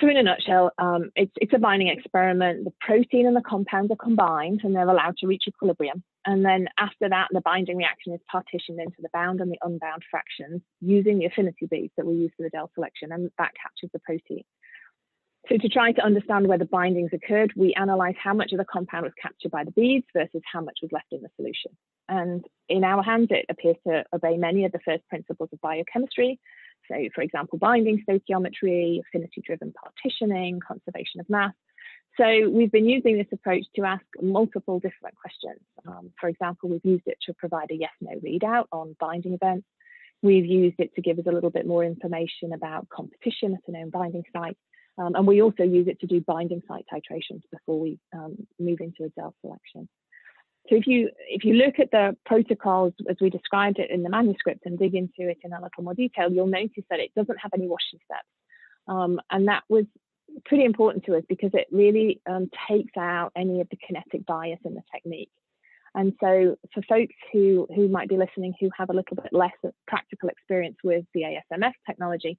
So 0.00 0.08
in 0.08 0.16
a 0.16 0.22
nutshell, 0.22 0.72
um, 0.78 1.10
it's, 1.14 1.32
it's 1.36 1.52
a 1.54 1.58
binding 1.58 1.88
experiment. 1.88 2.64
The 2.64 2.72
protein 2.80 3.26
and 3.26 3.36
the 3.36 3.42
compounds 3.42 3.92
are 3.92 3.96
combined 3.96 4.62
and 4.64 4.74
they're 4.74 4.88
allowed 4.88 5.16
to 5.18 5.26
reach 5.26 5.44
equilibrium. 5.46 6.02
And 6.24 6.44
then 6.44 6.68
after 6.78 7.08
that, 7.08 7.28
the 7.30 7.40
binding 7.40 7.76
reaction 7.76 8.12
is 8.12 8.20
partitioned 8.30 8.80
into 8.80 8.96
the 9.00 9.10
bound 9.12 9.40
and 9.40 9.50
the 9.50 9.58
unbound 9.62 10.02
fractions 10.10 10.60
using 10.80 11.18
the 11.18 11.26
affinity 11.26 11.66
beads 11.66 11.92
that 11.96 12.06
we 12.06 12.14
use 12.14 12.32
for 12.36 12.42
the 12.42 12.50
DEL 12.50 12.70
selection, 12.74 13.12
and 13.12 13.30
that 13.38 13.52
captures 13.60 13.90
the 13.92 14.00
protein. 14.00 14.44
So 15.48 15.56
to 15.58 15.68
try 15.68 15.92
to 15.92 16.04
understand 16.04 16.46
where 16.46 16.58
the 16.58 16.64
bindings 16.64 17.10
occurred, 17.12 17.52
we 17.56 17.74
analyze 17.74 18.14
how 18.22 18.32
much 18.32 18.52
of 18.52 18.58
the 18.58 18.64
compound 18.64 19.04
was 19.04 19.12
captured 19.20 19.50
by 19.50 19.64
the 19.64 19.72
beads 19.72 20.06
versus 20.14 20.40
how 20.50 20.60
much 20.60 20.78
was 20.82 20.92
left 20.92 21.08
in 21.10 21.20
the 21.20 21.28
solution. 21.36 21.72
And 22.08 22.44
in 22.68 22.84
our 22.84 23.02
hands, 23.02 23.28
it 23.30 23.46
appears 23.48 23.76
to 23.86 24.04
obey 24.14 24.36
many 24.36 24.64
of 24.64 24.72
the 24.72 24.78
first 24.84 25.06
principles 25.08 25.48
of 25.52 25.60
biochemistry, 25.60 26.38
so, 26.88 26.96
for 27.14 27.22
example, 27.22 27.58
binding 27.58 28.02
stoichiometry, 28.08 29.00
affinity 29.00 29.42
driven 29.44 29.72
partitioning, 29.72 30.60
conservation 30.66 31.20
of 31.20 31.28
mass. 31.28 31.54
So, 32.18 32.50
we've 32.50 32.72
been 32.72 32.88
using 32.88 33.16
this 33.16 33.26
approach 33.32 33.64
to 33.76 33.84
ask 33.84 34.04
multiple 34.20 34.80
different 34.80 35.16
questions. 35.16 35.60
Um, 35.86 36.10
for 36.20 36.28
example, 36.28 36.68
we've 36.68 36.84
used 36.84 37.06
it 37.06 37.18
to 37.26 37.34
provide 37.34 37.70
a 37.70 37.74
yes 37.74 37.92
no 38.00 38.12
readout 38.18 38.66
on 38.72 38.96
binding 39.00 39.34
events. 39.34 39.66
We've 40.22 40.46
used 40.46 40.76
it 40.78 40.94
to 40.94 41.02
give 41.02 41.18
us 41.18 41.26
a 41.26 41.32
little 41.32 41.50
bit 41.50 41.66
more 41.66 41.84
information 41.84 42.52
about 42.52 42.88
competition 42.88 43.54
at 43.54 43.68
a 43.68 43.72
known 43.72 43.90
binding 43.90 44.24
site. 44.32 44.56
Um, 44.98 45.14
and 45.14 45.26
we 45.26 45.42
also 45.42 45.62
use 45.62 45.88
it 45.88 46.00
to 46.00 46.06
do 46.06 46.20
binding 46.20 46.62
site 46.68 46.84
titrations 46.92 47.42
before 47.50 47.80
we 47.80 47.98
um, 48.14 48.36
move 48.58 48.80
into 48.80 49.04
a 49.04 49.08
DEL 49.08 49.34
selection. 49.40 49.88
So 50.68 50.76
if 50.76 50.86
you 50.86 51.10
if 51.28 51.44
you 51.44 51.54
look 51.54 51.80
at 51.80 51.90
the 51.90 52.16
protocols 52.24 52.92
as 53.10 53.16
we 53.20 53.30
described 53.30 53.78
it 53.78 53.90
in 53.90 54.02
the 54.02 54.10
manuscript 54.10 54.60
and 54.64 54.78
dig 54.78 54.94
into 54.94 55.28
it 55.28 55.38
in 55.42 55.52
a 55.52 55.60
little 55.60 55.82
more 55.82 55.94
detail, 55.94 56.30
you'll 56.30 56.46
notice 56.46 56.84
that 56.88 57.00
it 57.00 57.10
doesn't 57.16 57.38
have 57.40 57.50
any 57.54 57.66
washing 57.66 57.98
steps, 58.04 58.28
um, 58.86 59.20
and 59.30 59.48
that 59.48 59.64
was 59.68 59.86
pretty 60.44 60.64
important 60.64 61.04
to 61.04 61.16
us 61.16 61.24
because 61.28 61.50
it 61.52 61.66
really 61.72 62.20
um, 62.30 62.48
takes 62.68 62.96
out 62.96 63.32
any 63.36 63.60
of 63.60 63.68
the 63.70 63.76
kinetic 63.84 64.24
bias 64.24 64.60
in 64.64 64.74
the 64.74 64.82
technique. 64.94 65.30
And 65.94 66.14
so 66.20 66.56
for 66.72 66.82
folks 66.88 67.14
who 67.32 67.66
who 67.74 67.88
might 67.88 68.08
be 68.08 68.16
listening 68.16 68.54
who 68.60 68.70
have 68.78 68.88
a 68.88 68.94
little 68.94 69.16
bit 69.16 69.32
less 69.32 69.52
practical 69.88 70.28
experience 70.28 70.76
with 70.84 71.04
the 71.12 71.22
ASMS 71.22 71.72
technology, 71.86 72.38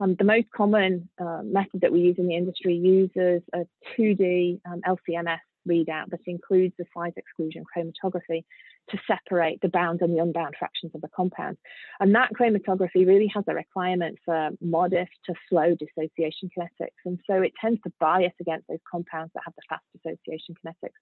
um, 0.00 0.16
the 0.18 0.24
most 0.24 0.46
common 0.54 1.08
uh, 1.20 1.42
method 1.44 1.80
that 1.82 1.92
we 1.92 2.00
use 2.00 2.16
in 2.18 2.28
the 2.28 2.36
industry 2.36 2.74
uses 2.74 3.42
a 3.54 3.66
2D 3.96 4.60
um, 4.66 4.80
LCMS 4.86 5.38
readout 5.68 6.10
that 6.10 6.20
includes 6.26 6.74
the 6.78 6.84
size 6.94 7.12
exclusion 7.16 7.64
chromatography 7.64 8.44
to 8.90 8.98
separate 9.06 9.60
the 9.60 9.68
bound 9.68 10.02
and 10.02 10.14
the 10.14 10.20
unbound 10.20 10.54
fractions 10.58 10.92
of 10.94 11.00
the 11.00 11.08
compound. 11.14 11.56
And 12.00 12.14
that 12.14 12.30
chromatography 12.38 13.06
really 13.06 13.30
has 13.34 13.44
a 13.46 13.54
requirement 13.54 14.18
for 14.24 14.50
modest 14.60 15.12
to 15.26 15.34
slow 15.48 15.76
dissociation 15.76 16.50
kinetics. 16.56 16.98
And 17.04 17.20
so 17.26 17.34
it 17.42 17.52
tends 17.60 17.80
to 17.82 17.92
bias 18.00 18.32
against 18.40 18.66
those 18.68 18.80
compounds 18.90 19.32
that 19.34 19.42
have 19.44 19.54
the 19.54 19.62
fast 19.68 19.84
dissociation 19.94 20.56
kinetics. 20.64 20.98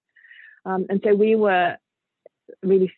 Um, 0.65 0.85
and 0.89 1.01
so 1.03 1.15
we 1.15 1.35
were 1.35 1.77
really 2.61 2.91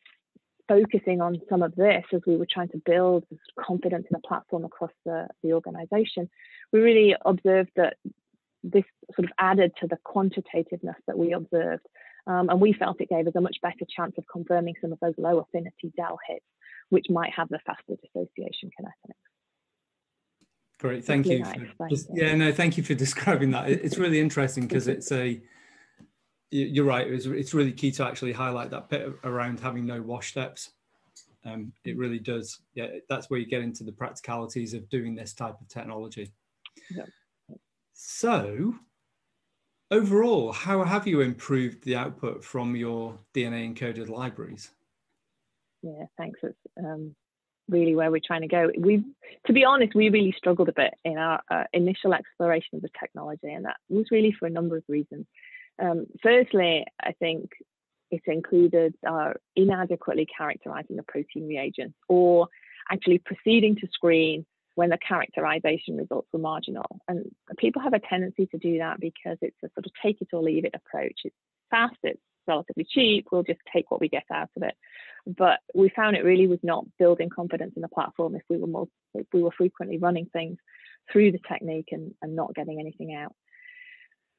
focusing 0.68 1.22
on 1.22 1.42
some 1.50 1.62
of 1.62 1.76
this 1.76 2.04
as 2.14 2.22
we 2.26 2.38
were 2.38 2.48
trying 2.50 2.70
to 2.70 2.82
build 2.86 3.26
confidence 3.60 4.06
in 4.10 4.20
the 4.22 4.28
platform 4.28 4.66
across 4.66 4.92
the, 5.06 5.28
the 5.44 5.54
organization. 5.54 6.30
We 6.72 6.80
really 6.80 7.16
observed 7.26 7.72
that 7.76 7.98
this 8.64 8.86
sort 9.16 9.26
of 9.26 9.32
added 9.38 9.74
to 9.82 9.88
the 9.88 9.98
quantitativeness 10.06 10.96
that 11.08 11.18
we 11.18 11.34
observed. 11.34 11.86
Um, 12.26 12.50
and 12.50 12.62
we 12.62 12.72
felt 12.72 13.02
it 13.02 13.10
gave 13.10 13.28
us 13.28 13.34
a 13.36 13.42
much 13.42 13.58
better 13.62 13.86
chance 13.94 14.14
of 14.18 14.24
confirming 14.32 14.76
some 14.80 14.94
of 14.94 15.00
those 15.02 15.16
low 15.18 15.40
affinity 15.40 15.92
DEL 15.98 16.18
hits, 16.28 16.46
which 16.90 17.08
might 17.10 17.34
have 17.34 17.50
the 17.50 17.60
faster 17.66 17.96
dissociation 18.02 18.70
kinetics. 18.80 19.16
Great, 20.80 21.04
thank 21.04 21.26
you. 21.26 21.44
For, 21.78 21.90
just, 21.90 22.10
yeah, 22.14 22.34
no, 22.36 22.52
thank 22.54 22.78
you 22.78 22.84
for 22.84 22.94
describing 23.06 23.52
that. 23.52 23.70
It's 23.70 23.98
really 23.98 24.22
interesting 24.22 24.68
because 24.68 24.88
it's 24.88 25.12
a, 25.12 25.42
you're 26.54 26.86
right, 26.86 27.08
it's, 27.08 27.26
it's 27.26 27.54
really 27.54 27.72
key 27.72 27.92
to 27.92 28.06
actually 28.06 28.32
highlight 28.32 28.70
that 28.70 28.90
bit 28.90 29.12
around 29.24 29.60
having 29.60 29.86
no 29.86 30.02
wash 30.02 30.30
steps. 30.30 30.72
Um, 31.46 31.74
it 31.84 31.98
really 31.98 32.20
does. 32.20 32.60
Yeah, 32.76 32.88
that's 33.10 33.30
where 33.30 33.40
you 33.40 33.46
get 33.46 33.62
into 33.62 33.84
the 33.84 33.92
practicalities 33.92 34.74
of 34.74 34.88
doing 34.90 35.16
this 35.16 35.34
type 35.34 35.60
of 35.60 35.68
technology. 35.68 36.32
Yeah. 36.90 37.06
So, 37.94 38.76
overall, 39.92 40.52
how 40.52 40.84
have 40.84 41.08
you 41.08 41.22
improved 41.22 41.84
the 41.84 41.96
output 41.96 42.44
from 42.44 42.76
your 42.76 43.18
DNA 43.34 43.74
encoded 43.74 44.10
libraries? 44.10 44.72
Yeah, 45.82 46.06
thanks. 46.18 46.40
It's 46.44 46.58
um, 46.78 47.16
really 47.68 47.96
where 47.96 48.12
we're 48.12 48.22
trying 48.26 48.42
to 48.42 48.48
go. 48.48 48.70
We, 48.78 49.04
to 49.48 49.54
be 49.54 49.66
honest, 49.66 49.96
we 49.96 50.10
really 50.10 50.34
struggled 50.38 50.70
a 50.70 50.74
bit 50.74 50.94
in 51.04 51.18
our 51.18 51.42
uh, 51.50 51.64
initial 51.74 52.14
exploration 52.14 52.76
of 52.76 52.84
the 52.84 52.90
technology, 53.00 53.52
and 53.52 53.66
that 53.66 53.78
was 53.90 54.06
really 54.12 54.32
for 54.32 54.46
a 54.46 54.52
number 54.52 54.78
of 54.78 54.84
reasons. 54.88 55.26
Um, 55.82 56.06
firstly, 56.22 56.86
I 57.02 57.14
think 57.14 57.50
it 58.12 58.22
included 58.28 58.96
uh, 59.08 59.34
inadequately 59.56 60.28
characterizing 60.38 60.98
the 60.98 61.04
protein 61.04 61.48
reagents 61.48 61.98
or 62.08 62.48
actually 62.92 63.20
proceeding 63.20 63.76
to 63.78 63.88
screen 63.92 64.46
when 64.76 64.90
the 64.90 64.98
characterization 64.98 65.98
results 65.98 66.28
were 66.32 66.40
marginal. 66.40 67.00
And 67.08 67.26
people 67.58 67.82
have 67.82 67.94
a 67.94 68.00
tendency 68.00 68.48
to 68.48 68.58
do 68.58 68.80
that 68.80 69.00
because 69.00 69.38
it's 69.42 69.58
a 69.64 69.70
sort 69.74 69.86
of 69.86 69.92
take 70.02 70.22
it 70.22 70.30
or 70.34 70.42
leave 70.42 70.66
it 70.66 70.76
approach. 70.76 71.22
It's 71.24 71.36
fast, 71.70 71.98
it's 72.04 72.22
relatively 72.48 72.86
cheap, 72.88 73.28
we'll 73.32 73.44
just 73.44 73.60
take 73.72 73.90
what 73.90 74.02
we 74.02 74.10
get 74.10 74.26
out 74.32 74.50
of 74.56 74.64
it. 74.64 74.76
But 75.26 75.60
we 75.74 75.90
found 75.96 76.16
it 76.16 76.26
really 76.26 76.48
was 76.48 76.60
not 76.64 76.86
building 77.00 77.30
confidence 77.30 77.74
in 77.76 77.82
the 77.82 77.88
platform 77.88 78.36
if 78.36 78.42
we 78.50 78.58
were 78.58 78.68
more, 78.68 78.88
if 79.14 79.28
we 79.34 79.42
were 79.42 79.52
frequently 79.58 79.98
running 79.98 80.28
things 80.34 80.58
through 81.12 81.32
the 81.32 81.40
technique 81.48 81.90
and, 81.92 82.14
and 82.22 82.36
not 82.36 82.54
getting 82.56 82.80
anything 82.80 83.16
out. 83.16 83.34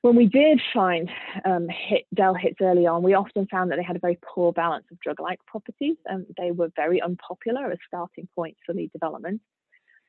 When 0.04 0.16
we 0.16 0.26
did 0.26 0.60
find 0.74 1.08
um, 1.46 1.66
hit 1.66 2.04
DEL 2.12 2.34
hits 2.34 2.58
early 2.60 2.86
on, 2.86 3.02
we 3.02 3.14
often 3.14 3.46
found 3.46 3.70
that 3.70 3.76
they 3.76 3.82
had 3.82 3.96
a 3.96 4.00
very 4.00 4.18
poor 4.22 4.52
balance 4.52 4.84
of 4.92 5.00
drug-like 5.00 5.38
properties 5.46 5.96
and 6.04 6.26
they 6.36 6.50
were 6.50 6.68
very 6.76 7.00
unpopular 7.00 7.72
as 7.72 7.78
starting 7.86 8.28
points 8.34 8.60
for 8.66 8.74
lead 8.74 8.92
development. 8.92 9.40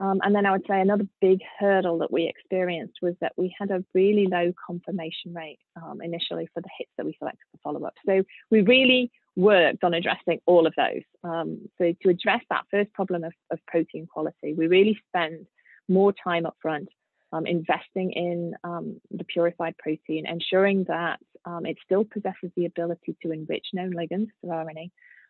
Um, 0.02 0.20
and 0.22 0.36
then 0.36 0.46
I 0.46 0.52
would 0.52 0.66
say 0.68 0.82
another 0.82 1.08
big 1.22 1.40
hurdle 1.58 2.00
that 2.00 2.12
we 2.12 2.28
experienced 2.28 2.98
was 3.02 3.16
that 3.22 3.32
we 3.38 3.56
had 3.58 3.72
a 3.72 3.86
really 3.94 4.28
low 4.28 4.52
confirmation 4.68 5.34
rate 5.34 5.60
um, 5.82 6.02
initially 6.02 6.50
for 6.54 6.60
the 6.60 6.70
hits 6.78 6.92
that 6.98 7.06
we 7.06 7.16
selected 7.18 7.46
for 7.54 7.60
follow 7.60 7.88
up. 7.88 7.94
So 8.06 8.22
we 8.52 8.64
really 8.64 9.14
worked 9.38 9.86
on 9.86 9.94
addressing 9.94 10.42
all 10.46 10.68
of 10.68 10.74
those. 10.76 11.04
Um, 11.24 11.70
so 11.78 11.94
to 12.02 12.10
address 12.10 12.42
that 12.50 12.66
first 12.70 12.92
problem 12.92 13.24
of, 13.24 13.32
of, 13.50 13.60
protein 13.66 14.08
quality, 14.08 14.54
we 14.54 14.68
really 14.68 15.00
spend 15.08 15.48
more 15.88 16.14
time 16.22 16.44
upfront 16.44 16.88
um, 17.32 17.46
investing 17.46 18.12
in 18.12 18.54
um, 18.64 19.02
the 19.12 19.24
purified 19.24 19.78
protein, 19.78 20.26
ensuring 20.26 20.86
that 20.88 21.20
um, 21.46 21.66
it 21.66 21.78
still 21.84 22.04
possesses 22.04 22.52
the 22.56 22.66
ability 22.66 23.16
to 23.22 23.32
enrich 23.32 23.68
known 23.74 23.94
ligands 23.94 24.30
through 24.42 24.52
RNA 24.52 24.90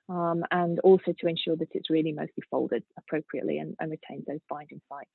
um, 0.09 0.43
and 0.51 0.79
also 0.79 1.13
to 1.19 1.27
ensure 1.27 1.55
that 1.55 1.69
it's 1.73 1.89
really 1.89 2.11
mostly 2.11 2.43
folded 2.49 2.83
appropriately 2.97 3.57
and, 3.57 3.75
and 3.79 3.91
retains 3.91 4.25
those 4.27 4.39
binding 4.49 4.81
sites. 4.89 5.09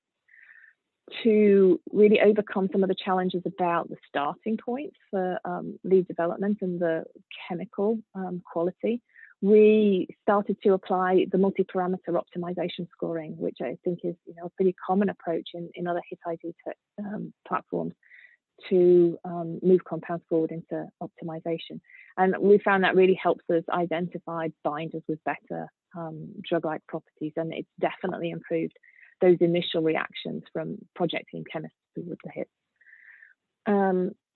To 1.24 1.80
really 1.92 2.20
overcome 2.20 2.68
some 2.70 2.84
of 2.84 2.88
the 2.88 2.94
challenges 2.94 3.42
about 3.44 3.88
the 3.88 3.96
starting 4.08 4.56
points 4.56 4.96
for 5.10 5.38
um, 5.44 5.78
lead 5.82 6.06
development 6.06 6.58
and 6.60 6.78
the 6.78 7.04
chemical 7.48 7.98
um, 8.14 8.42
quality, 8.50 9.02
we 9.42 10.08
started 10.22 10.56
to 10.62 10.74
apply 10.74 11.26
the 11.32 11.38
multi-parameter 11.38 12.10
optimization 12.10 12.86
scoring, 12.92 13.36
which 13.38 13.58
I 13.62 13.76
think 13.84 14.00
is 14.04 14.14
you 14.26 14.34
know 14.36 14.46
a 14.46 14.50
pretty 14.50 14.74
common 14.86 15.08
approach 15.08 15.50
in, 15.54 15.70
in 15.74 15.86
other 15.86 16.02
hit 16.08 16.18
ID 16.26 16.54
um, 16.98 17.32
platforms 17.46 17.94
to 18.68 19.18
um, 19.24 19.58
move 19.62 19.80
compounds 19.84 20.24
forward 20.28 20.50
into 20.50 20.86
optimization. 21.02 21.80
And 22.18 22.34
we 22.38 22.58
found 22.58 22.84
that 22.84 22.94
really 22.94 23.18
helps 23.20 23.44
us 23.48 23.62
identify 23.70 24.48
binders 24.62 25.02
with 25.08 25.18
better 25.24 25.68
um, 25.96 26.28
drug-like 26.46 26.86
properties, 26.86 27.32
and 27.36 27.54
it's 27.54 27.68
definitely 27.80 28.30
improved 28.30 28.76
those 29.22 29.38
initial 29.40 29.82
reactions 29.82 30.42
from 30.52 30.78
project 30.94 31.26
team 31.30 31.44
chemists 31.50 31.76
would 31.96 32.18
the 32.24 32.30
hits. 32.34 32.50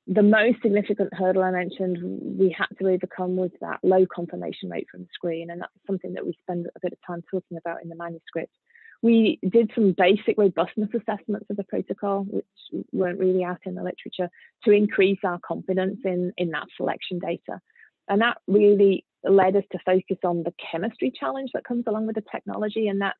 The 0.06 0.22
most 0.22 0.60
significant 0.60 1.14
hurdle 1.14 1.42
I 1.42 1.50
mentioned 1.50 1.98
we 2.38 2.54
had 2.56 2.66
to 2.78 2.88
overcome 2.88 3.36
was 3.36 3.50
that 3.62 3.80
low 3.82 4.04
confirmation 4.06 4.68
rate 4.68 4.86
from 4.90 5.02
the 5.02 5.08
screen, 5.14 5.50
and 5.50 5.62
that's 5.62 5.72
something 5.86 6.12
that 6.12 6.26
we 6.26 6.36
spend 6.42 6.66
a 6.66 6.80
bit 6.80 6.92
of 6.92 6.98
time 7.06 7.22
talking 7.30 7.56
about 7.56 7.82
in 7.82 7.88
the 7.88 7.96
manuscript. 7.96 8.52
We 9.00 9.38
did 9.48 9.70
some 9.74 9.94
basic 9.96 10.36
robustness 10.36 10.90
assessments 10.94 11.46
of 11.48 11.56
the 11.56 11.64
protocol, 11.64 12.24
which 12.24 12.44
weren't 12.92 13.18
really 13.18 13.44
out 13.44 13.60
in 13.64 13.74
the 13.74 13.82
literature, 13.82 14.28
to 14.64 14.72
increase 14.72 15.20
our 15.24 15.38
confidence 15.38 16.00
in, 16.04 16.32
in 16.36 16.50
that 16.50 16.66
selection 16.76 17.18
data. 17.18 17.60
And 18.06 18.20
that 18.20 18.38
really 18.46 19.06
led 19.22 19.56
us 19.56 19.64
to 19.72 19.78
focus 19.86 20.18
on 20.22 20.42
the 20.42 20.52
chemistry 20.70 21.12
challenge 21.18 21.50
that 21.54 21.64
comes 21.64 21.84
along 21.86 22.06
with 22.06 22.16
the 22.16 22.24
technology, 22.30 22.88
and 22.88 23.00
that 23.00 23.16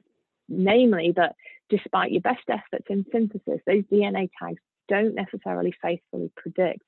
namely 0.50 1.14
that 1.16 1.34
despite 1.70 2.12
your 2.12 2.20
best 2.20 2.44
efforts 2.50 2.84
in 2.90 3.06
synthesis, 3.10 3.60
those 3.66 3.84
DNA 3.84 4.28
tags 4.38 4.60
don't 4.88 5.14
necessarily 5.14 5.74
faithfully 5.82 6.30
predict 6.36 6.82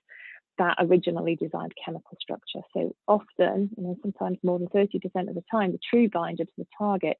that 0.58 0.76
originally 0.80 1.36
designed 1.36 1.72
chemical 1.84 2.16
structure. 2.20 2.60
So 2.72 2.94
often, 3.06 3.70
you 3.76 3.82
know, 3.82 3.96
sometimes 4.02 4.38
more 4.42 4.58
than 4.58 4.68
30% 4.68 4.94
of 5.28 5.34
the 5.34 5.42
time, 5.50 5.72
the 5.72 5.78
true 5.90 6.08
binder 6.08 6.44
to 6.44 6.52
the 6.56 6.66
target 6.78 7.18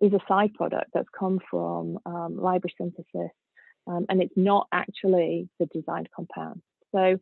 is 0.00 0.12
a 0.12 0.20
side 0.26 0.52
product 0.54 0.90
that's 0.92 1.08
come 1.16 1.38
from 1.48 1.98
um, 2.06 2.36
library 2.36 2.74
synthesis, 2.76 3.30
um, 3.86 4.06
and 4.08 4.20
it's 4.20 4.36
not 4.36 4.66
actually 4.72 5.48
the 5.60 5.66
designed 5.66 6.08
compound. 6.14 6.60
So 6.92 7.18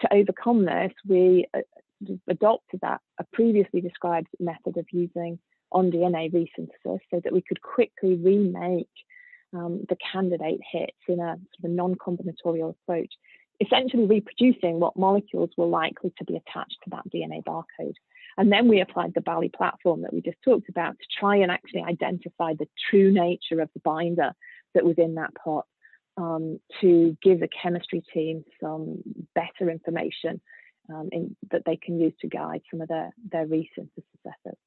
to 0.00 0.12
overcome 0.12 0.64
this, 0.64 0.92
we 1.06 1.46
uh, 1.54 1.60
adopted 2.28 2.80
that 2.82 3.00
a 3.18 3.24
previously 3.32 3.80
described 3.80 4.28
method 4.40 4.76
of 4.76 4.86
using 4.92 5.38
on 5.70 5.90
DNA 5.90 6.32
resynthesis 6.32 7.00
so 7.10 7.20
that 7.22 7.32
we 7.32 7.42
could 7.42 7.62
quickly 7.62 8.16
remake 8.16 8.88
um, 9.54 9.84
the 9.88 9.96
candidate 10.12 10.60
hits 10.70 10.98
in 11.08 11.20
a 11.20 11.36
sort 11.36 11.64
of 11.64 11.70
non-combinatorial 11.70 12.70
approach, 12.70 13.12
essentially 13.60 14.06
reproducing 14.06 14.80
what 14.80 14.96
molecules 14.96 15.50
were 15.56 15.66
likely 15.66 16.12
to 16.18 16.24
be 16.24 16.36
attached 16.36 16.76
to 16.84 16.90
that 16.90 17.08
DNA 17.14 17.42
barcode. 17.44 17.94
And 18.36 18.50
then 18.50 18.68
we 18.68 18.80
applied 18.80 19.14
the 19.14 19.20
Bally 19.20 19.50
platform 19.54 20.02
that 20.02 20.12
we 20.12 20.20
just 20.20 20.42
talked 20.44 20.68
about 20.68 20.98
to 20.98 21.06
try 21.20 21.36
and 21.36 21.52
actually 21.52 21.82
identify 21.82 22.54
the 22.54 22.66
true 22.90 23.12
nature 23.12 23.60
of 23.60 23.70
the 23.74 23.80
binder 23.80 24.32
that 24.74 24.84
was 24.84 24.96
in 24.98 25.14
that 25.14 25.34
pot 25.36 25.66
um, 26.16 26.58
to 26.80 27.16
give 27.22 27.40
the 27.40 27.48
chemistry 27.62 28.02
team 28.12 28.44
some 28.60 29.02
better 29.34 29.70
information 29.70 30.40
um, 30.92 31.08
in, 31.12 31.36
that 31.50 31.62
they 31.64 31.76
can 31.76 31.98
use 32.00 32.12
to 32.20 32.28
guide 32.28 32.62
some 32.70 32.80
of 32.80 32.88
their, 32.88 33.14
their 33.30 33.46
resynthesis 33.46 34.02
efforts. 34.26 34.60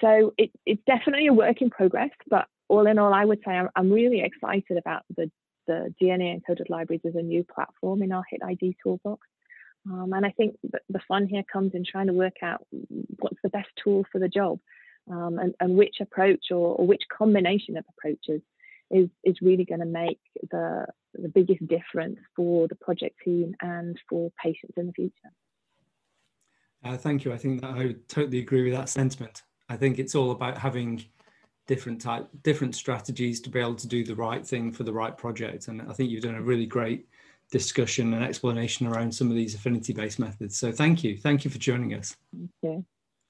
So 0.00 0.34
it, 0.36 0.50
it's 0.66 0.82
definitely 0.86 1.28
a 1.28 1.32
work 1.32 1.62
in 1.62 1.70
progress, 1.70 2.10
but 2.28 2.46
all 2.68 2.86
in 2.86 2.98
all, 2.98 3.12
I 3.12 3.24
would 3.24 3.40
say 3.44 3.52
I'm, 3.52 3.68
I'm 3.76 3.90
really 3.90 4.20
excited 4.20 4.76
about 4.76 5.02
the, 5.16 5.30
the 5.66 5.94
DNA 6.02 6.40
encoded 6.40 6.68
libraries 6.68 7.02
as 7.06 7.14
a 7.14 7.22
new 7.22 7.44
platform 7.44 8.02
in 8.02 8.12
our 8.12 8.24
HIT 8.28 8.40
ID 8.44 8.76
toolbox. 8.82 9.26
Um, 9.90 10.12
and 10.12 10.26
I 10.26 10.30
think 10.30 10.56
the 10.62 11.00
fun 11.06 11.26
here 11.26 11.44
comes 11.50 11.72
in 11.74 11.84
trying 11.84 12.08
to 12.08 12.12
work 12.12 12.42
out 12.42 12.66
what's 13.18 13.38
the 13.42 13.48
best 13.48 13.68
tool 13.82 14.04
for 14.10 14.18
the 14.18 14.28
job 14.28 14.58
um, 15.10 15.38
and, 15.38 15.54
and, 15.60 15.76
which 15.76 15.96
approach 16.00 16.46
or, 16.50 16.74
or, 16.74 16.86
which 16.86 17.02
combination 17.16 17.76
of 17.76 17.84
approaches 17.96 18.42
is, 18.90 19.08
is 19.22 19.36
really 19.40 19.64
going 19.64 19.80
to 19.80 19.86
make 19.86 20.18
the, 20.50 20.86
the 21.14 21.28
biggest 21.28 21.64
difference 21.68 22.18
for 22.34 22.66
the 22.66 22.74
project 22.74 23.14
team 23.24 23.54
and 23.60 23.96
for 24.08 24.32
patients 24.42 24.74
in 24.76 24.86
the 24.86 24.92
future. 24.92 25.12
Uh, 26.84 26.96
thank 26.96 27.24
you. 27.24 27.32
I 27.32 27.36
think 27.36 27.60
that 27.60 27.70
I 27.70 27.84
would 27.84 28.08
totally 28.08 28.40
agree 28.40 28.64
with 28.64 28.72
that 28.72 28.88
sentiment. 28.88 29.42
I 29.68 29.76
think 29.76 29.98
it's 29.98 30.14
all 30.14 30.32
about 30.32 30.58
having 30.58 31.04
different 31.66 32.00
type 32.00 32.28
different 32.42 32.74
strategies 32.74 33.40
to 33.40 33.50
be 33.50 33.58
able 33.58 33.74
to 33.74 33.88
do 33.88 34.04
the 34.04 34.14
right 34.14 34.46
thing 34.46 34.72
for 34.72 34.84
the 34.84 34.92
right 34.92 35.16
project. 35.16 35.68
And 35.68 35.82
i 35.82 35.92
think 35.92 36.10
you've 36.10 36.22
done 36.22 36.36
a 36.36 36.42
really 36.42 36.66
great 36.66 37.08
discussion 37.50 38.14
and 38.14 38.24
explanation 38.24 38.86
around 38.86 39.12
some 39.12 39.30
of 39.30 39.36
these 39.36 39.54
affinity 39.54 39.92
based 39.92 40.18
methods. 40.18 40.58
So 40.58 40.72
thank 40.72 41.04
you. 41.04 41.16
Thank 41.16 41.44
you 41.44 41.50
for 41.50 41.58
joining 41.58 41.94
us. 41.94 42.16
Thank 42.32 42.50
you. 42.62 42.84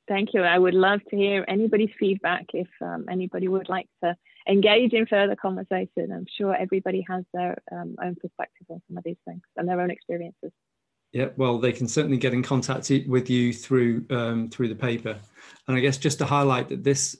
Thank 0.08 0.34
you. 0.34 0.42
I 0.42 0.58
would 0.58 0.74
love 0.74 1.00
to 1.10 1.16
hear 1.16 1.44
anybody's 1.48 1.90
feedback 1.98 2.46
if 2.54 2.68
um, 2.80 3.06
anybody 3.10 3.48
would 3.48 3.68
like 3.68 3.88
to 4.04 4.16
engage 4.48 4.92
in 4.92 5.06
further 5.06 5.34
conversation. 5.34 6.12
I'm 6.12 6.26
sure 6.38 6.54
everybody 6.54 7.04
has 7.08 7.24
their 7.34 7.58
um, 7.72 7.96
own 8.02 8.14
perspective 8.14 8.66
on 8.70 8.80
some 8.88 8.96
of 8.96 9.04
these 9.04 9.16
things 9.26 9.42
and 9.56 9.68
their 9.68 9.80
own 9.80 9.90
experiences. 9.90 10.52
Yeah, 11.12 11.28
well, 11.36 11.58
they 11.58 11.72
can 11.72 11.88
certainly 11.88 12.18
get 12.18 12.34
in 12.34 12.42
contact 12.42 12.90
with 13.06 13.30
you 13.30 13.52
through 13.52 14.04
um, 14.10 14.48
through 14.48 14.68
the 14.68 14.74
paper, 14.74 15.16
and 15.66 15.76
I 15.76 15.80
guess 15.80 15.98
just 15.98 16.18
to 16.18 16.26
highlight 16.26 16.68
that 16.68 16.84
this 16.84 17.16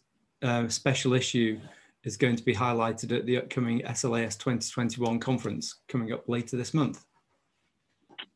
uh, 0.47 0.69
special 0.69 1.13
issue 1.13 1.59
is 2.05 2.17
going 2.17 2.37
to 2.37 2.45
be 2.45 2.55
highlighted 2.55 3.17
at 3.17 3.27
the 3.27 3.37
upcoming 3.37 3.83
SLAS 3.95 4.37
2021 4.37 5.19
conference 5.19 5.81
coming 5.89 6.13
up 6.13 6.29
later 6.29 6.57
this 6.57 6.73
month. 6.73 7.05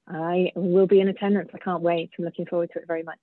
I 0.08 0.50
will 0.56 0.88
be 0.88 1.00
in 1.00 1.08
attendance. 1.08 1.50
I 1.54 1.58
can't 1.58 1.82
wait. 1.82 2.10
I'm 2.18 2.24
looking 2.24 2.46
forward 2.46 2.70
to 2.72 2.80
it 2.80 2.86
very 2.88 3.04
much. 3.04 3.18